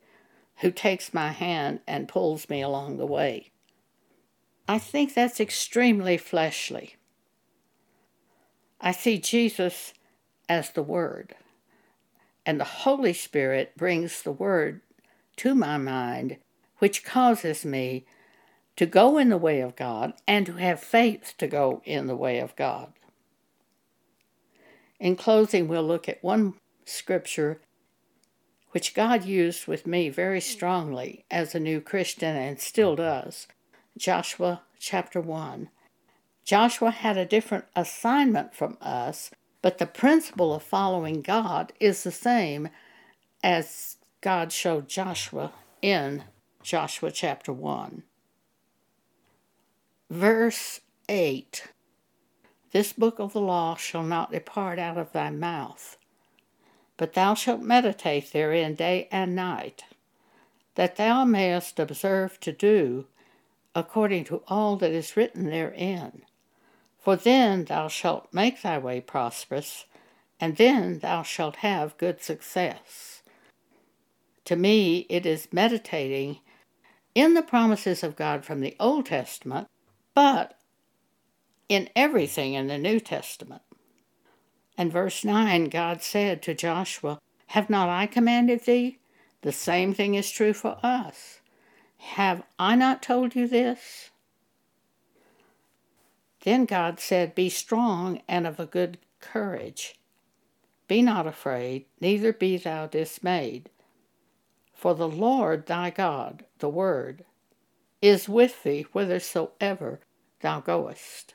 who 0.59 0.71
takes 0.71 1.13
my 1.13 1.31
hand 1.31 1.81
and 1.87 2.09
pulls 2.09 2.49
me 2.49 2.63
along 2.63 2.97
the 2.97 3.07
way. 3.07 3.51
I 4.67 4.79
think 4.79 5.15
that's 5.15 5.41
extremely 5.41 6.17
fleshly. 6.17 6.97
I 8.81 8.93
see 8.93 9.19
Jesus 9.19 9.93
as 10.49 10.71
the 10.71 10.83
Word, 10.83 11.35
and 12.47 12.59
the 12.59 12.65
Holy 12.65 13.13
Spirit 13.13 13.77
brings 13.77 14.23
the 14.23 14.33
Word 14.33 14.81
to 15.37 15.55
my 15.55 15.77
mind, 15.77 16.39
which 16.79 17.05
causes 17.05 17.65
me 17.65 18.07
to 18.79 18.87
go 18.87 19.19
in 19.19 19.29
the 19.29 19.37
way 19.37 19.61
of 19.61 19.75
God 19.75 20.13
and 20.29 20.47
to 20.47 20.53
have 20.53 20.79
faith 20.79 21.35
to 21.39 21.49
go 21.49 21.83
in 21.85 22.07
the 22.07 22.15
way 22.15 22.39
of 22.39 22.55
God. 22.55 22.93
In 25.01 25.17
closing, 25.17 25.67
we'll 25.67 25.83
look 25.83 26.09
at 26.09 26.23
one 26.23 26.55
scripture 26.85 27.61
which 28.71 28.95
God 28.95 29.25
used 29.25 29.67
with 29.67 29.85
me 29.85 30.11
very 30.11 30.41
strongly 30.41 31.25
as 31.29 31.57
a 31.57 31.61
new 31.61 31.81
Christian 31.81 32.37
and 32.37 32.61
still 32.61 32.95
does 32.95 33.49
Joshua 33.97 34.63
chapter 34.79 35.21
1. 35.21 35.71
Joshua 36.45 36.93
had 36.93 37.19
a 37.19 37.27
different 37.27 37.65
assignment 37.75 38.55
from 38.55 38.79
us, 38.81 39.33
but 39.61 39.79
the 39.79 39.87
principle 39.87 40.55
of 40.55 40.63
following 40.63 41.21
God 41.21 41.73
is 41.81 42.05
the 42.05 42.13
same 42.13 42.69
as 43.43 43.97
God 44.21 44.53
showed 44.53 44.89
Joshua 44.89 45.53
in 45.83 46.23
Joshua 46.63 47.11
chapter 47.11 47.53
1. 47.53 48.05
Verse 50.11 50.81
8 51.09 51.69
this 52.71 52.93
book 52.93 53.19
of 53.19 53.33
the 53.33 53.41
law 53.41 53.77
shall 53.77 54.03
not 54.03 54.31
depart 54.31 54.79
out 54.79 54.99
of 54.99 55.13
thy 55.13 55.31
mouth, 55.31 55.97
but 56.99 57.15
thou 57.15 57.33
shalt 57.33 57.63
meditate 57.63 58.33
therein 58.33 58.75
day 58.75 59.09
and 59.11 59.35
night, 59.35 59.85
that 60.75 60.97
thou 60.97 61.25
mayest 61.25 61.81
observe 61.81 62.39
to 62.41 62.53
do 62.53 63.07
according 63.75 64.25
to 64.25 64.43
all 64.49 64.77
that 64.77 64.91
is 64.91 65.17
written 65.17 65.47
therein. 65.47 66.23
For 66.99 67.17
then 67.17 67.65
thou 67.65 67.89
shalt 67.89 68.29
make 68.35 68.61
thy 68.61 68.77
way 68.77 69.01
prosperous, 69.01 69.87
and 70.39 70.57
then 70.57 70.99
thou 70.99 71.23
shalt 71.23 71.57
have 71.57 71.97
good 71.97 72.21
success. 72.21 73.23
To 74.45 74.57
me, 74.57 75.07
it 75.09 75.25
is 75.25 75.53
meditating 75.53 76.41
in 77.15 77.33
the 77.33 77.43
promises 77.43 78.03
of 78.03 78.17
God 78.17 78.45
from 78.45 78.61
the 78.61 78.77
Old 78.79 79.07
Testament, 79.07 79.69
but 80.19 80.59
in 81.69 81.89
everything 81.95 82.55
in 82.55 82.67
the 82.67 82.77
New 82.77 82.99
Testament. 82.99 83.63
And 84.77 84.91
verse 84.91 85.25
9, 85.25 85.67
God 85.67 86.03
said 86.03 86.43
to 86.43 86.55
Joshua, 86.55 87.21
Have 87.55 87.71
not 87.71 87.89
I 87.89 88.07
commanded 88.09 88.65
thee? 88.65 88.99
The 89.43 89.53
same 89.53 89.95
thing 89.95 90.17
is 90.17 90.29
true 90.29 90.53
for 90.53 90.77
us. 90.83 91.39
Have 91.99 92.43
I 92.59 92.75
not 92.75 93.01
told 93.01 93.37
you 93.37 93.47
this? 93.47 94.11
Then 96.43 96.65
God 96.65 96.99
said, 96.99 97.37
Be 97.37 97.49
strong 97.49 98.21
and 98.27 98.45
of 98.45 98.59
a 98.59 98.67
good 98.67 98.99
courage. 99.21 100.01
Be 100.89 101.01
not 101.01 101.29
afraid, 101.29 101.85
neither 102.01 102.33
be 102.33 102.57
thou 102.57 102.89
dismayed. 102.89 103.71
For 104.75 104.97
the 104.97 105.09
Lord 105.09 105.67
thy 105.67 105.91
God, 105.91 106.45
the 106.59 106.69
Word, 106.69 107.25
is 108.03 108.29
with 108.29 108.65
thee 108.65 108.83
whithersoever 108.83 110.01
thou 110.41 110.61
goest. 110.61 111.35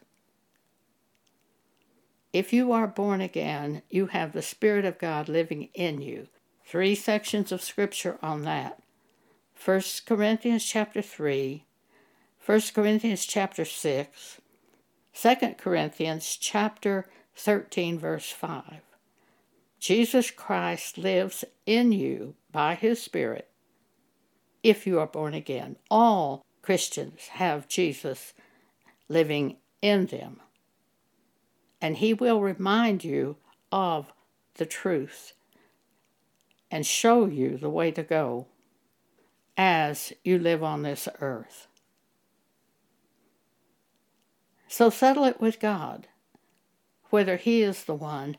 If 2.31 2.51
you 2.51 2.71
are 2.71 2.87
born 2.87 3.21
again, 3.21 3.83
you 3.89 4.07
have 4.07 4.33
the 4.33 4.41
Spirit 4.41 4.85
of 4.85 4.97
God 4.97 5.29
living 5.29 5.69
in 5.73 6.01
you. 6.01 6.27
Three 6.65 6.95
sections 6.95 7.51
of 7.51 7.61
scripture 7.61 8.17
on 8.23 8.41
that. 8.43 8.81
1 9.63 9.81
Corinthians 10.05 10.65
chapter 10.65 11.01
3, 11.01 11.63
1 12.45 12.61
Corinthians 12.73 13.25
chapter 13.25 13.63
6, 13.63 14.41
2 15.13 15.35
Corinthians 15.57 16.35
chapter 16.35 17.05
13 17.35 17.99
verse 17.99 18.31
5. 18.31 18.81
Jesus 19.79 20.31
Christ 20.31 20.97
lives 20.97 21.45
in 21.65 21.91
you 21.91 22.35
by 22.51 22.73
his 22.73 23.01
Spirit 23.01 23.49
if 24.63 24.87
you 24.87 24.99
are 24.99 25.07
born 25.07 25.33
again. 25.33 25.75
All 25.91 26.43
Christians 26.61 27.27
have 27.33 27.67
Jesus 27.67 28.33
living 29.09 29.57
in 29.81 30.05
them 30.07 30.39
and 31.83 31.97
He 31.97 32.13
will 32.13 32.39
remind 32.39 33.03
you 33.03 33.35
of 33.69 34.13
the 34.55 34.65
truth 34.65 35.33
and 36.71 36.85
show 36.85 37.25
you 37.25 37.57
the 37.57 37.69
way 37.69 37.91
to 37.91 38.03
go 38.03 38.47
as 39.57 40.13
you 40.23 40.39
live 40.39 40.63
on 40.63 40.83
this 40.83 41.09
earth. 41.19 41.67
So 44.69 44.89
settle 44.89 45.25
it 45.25 45.41
with 45.41 45.59
God, 45.59 46.07
whether 47.09 47.35
He 47.35 47.61
is 47.61 47.83
the 47.83 47.93
one 47.93 48.37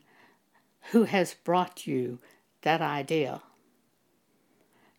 who 0.92 1.04
has 1.04 1.34
brought 1.34 1.86
you 1.86 2.20
that 2.62 2.80
idea. 2.80 3.42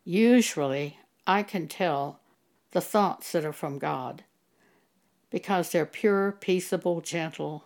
Usually, 0.04 1.00
I 1.26 1.42
can 1.42 1.68
tell 1.68 2.20
the 2.72 2.80
thoughts 2.80 3.32
that 3.32 3.44
are 3.44 3.52
from 3.52 3.80
God 3.80 4.24
because 5.36 5.70
they're 5.72 5.86
pure, 5.86 6.32
peaceable, 6.32 7.02
gentle, 7.02 7.66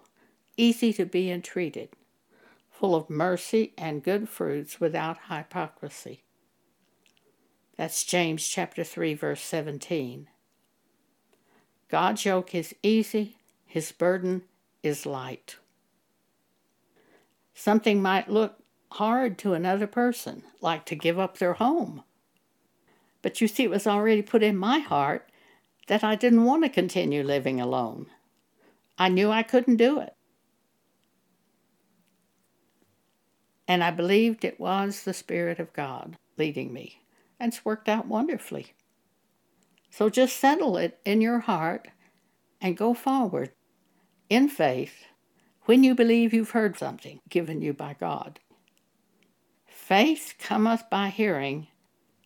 easy 0.58 0.92
to 0.92 1.06
be 1.06 1.30
entreated, 1.30 1.88
full 2.72 2.96
of 2.96 3.12
mercy 3.12 3.74
and 3.78 4.02
good 4.02 4.28
fruits 4.28 4.82
without 4.82 5.20
hypocrisy. 5.30 6.24
That's 7.78 8.04
James 8.04 8.48
chapter 8.48 8.84
3 8.84 9.14
verse 9.14 9.42
17. 9.42 10.30
God's 11.90 12.26
yoke 12.26 12.56
is 12.56 12.74
easy, 12.82 13.38
his 13.68 13.92
burden 13.92 14.42
is 14.82 15.06
light. 15.06 15.58
Something 17.54 18.02
might 18.02 18.32
look 18.32 18.64
hard 18.94 19.38
to 19.38 19.54
another 19.54 19.86
person, 19.86 20.42
like 20.60 20.86
to 20.86 20.96
give 20.96 21.20
up 21.20 21.38
their 21.38 21.54
home. 21.54 22.02
But 23.22 23.42
you 23.42 23.48
see, 23.48 23.66
it 23.66 23.70
was 23.70 23.86
already 23.86 24.24
put 24.24 24.42
in 24.42 24.58
my 24.58 24.80
heart 24.80 25.29
that 25.90 26.04
I 26.04 26.16
didn't 26.16 26.46
want 26.46 26.64
to 26.64 26.70
continue 26.70 27.22
living 27.22 27.62
alone. 27.62 28.08
I 28.98 29.10
knew 29.10 29.30
I 29.30 29.44
couldn't 29.44 29.76
do 29.76 30.00
it. 30.00 30.14
and 33.70 33.84
I 33.84 33.92
believed 33.92 34.44
it 34.44 34.60
was 34.60 35.04
the 35.04 35.14
Spirit 35.14 35.60
of 35.60 35.72
God 35.74 36.18
leading 36.38 36.74
me. 36.74 37.04
And 37.40 37.54
it's 37.54 37.64
worked 37.64 37.88
out 37.88 38.08
wonderfully. 38.08 38.74
So 39.92 40.10
just 40.10 40.38
settle 40.38 40.76
it 40.76 41.00
in 41.06 41.22
your 41.22 41.40
heart 41.40 41.88
and 42.60 42.76
go 42.76 42.96
forward 42.96 43.52
in 44.28 44.50
faith 44.50 45.06
when 45.66 45.84
you 45.84 45.94
believe 45.94 46.34
you've 46.34 46.50
heard 46.50 46.80
something 46.80 47.20
given 47.30 47.62
you 47.62 47.72
by 47.72 47.96
God. 48.00 48.40
Faith 49.68 50.34
cometh 50.40 50.90
by 50.90 51.10
hearing, 51.10 51.68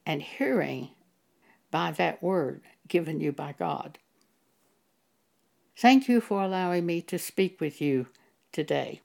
and 0.05 0.21
hearing 0.21 0.91
by 1.71 1.91
that 1.91 2.23
word 2.23 2.61
given 2.87 3.21
you 3.21 3.31
by 3.31 3.55
God. 3.57 3.99
Thank 5.77 6.09
you 6.09 6.21
for 6.21 6.43
allowing 6.43 6.85
me 6.85 7.01
to 7.03 7.19
speak 7.19 7.61
with 7.61 7.81
you 7.81 8.07
today. 8.51 9.02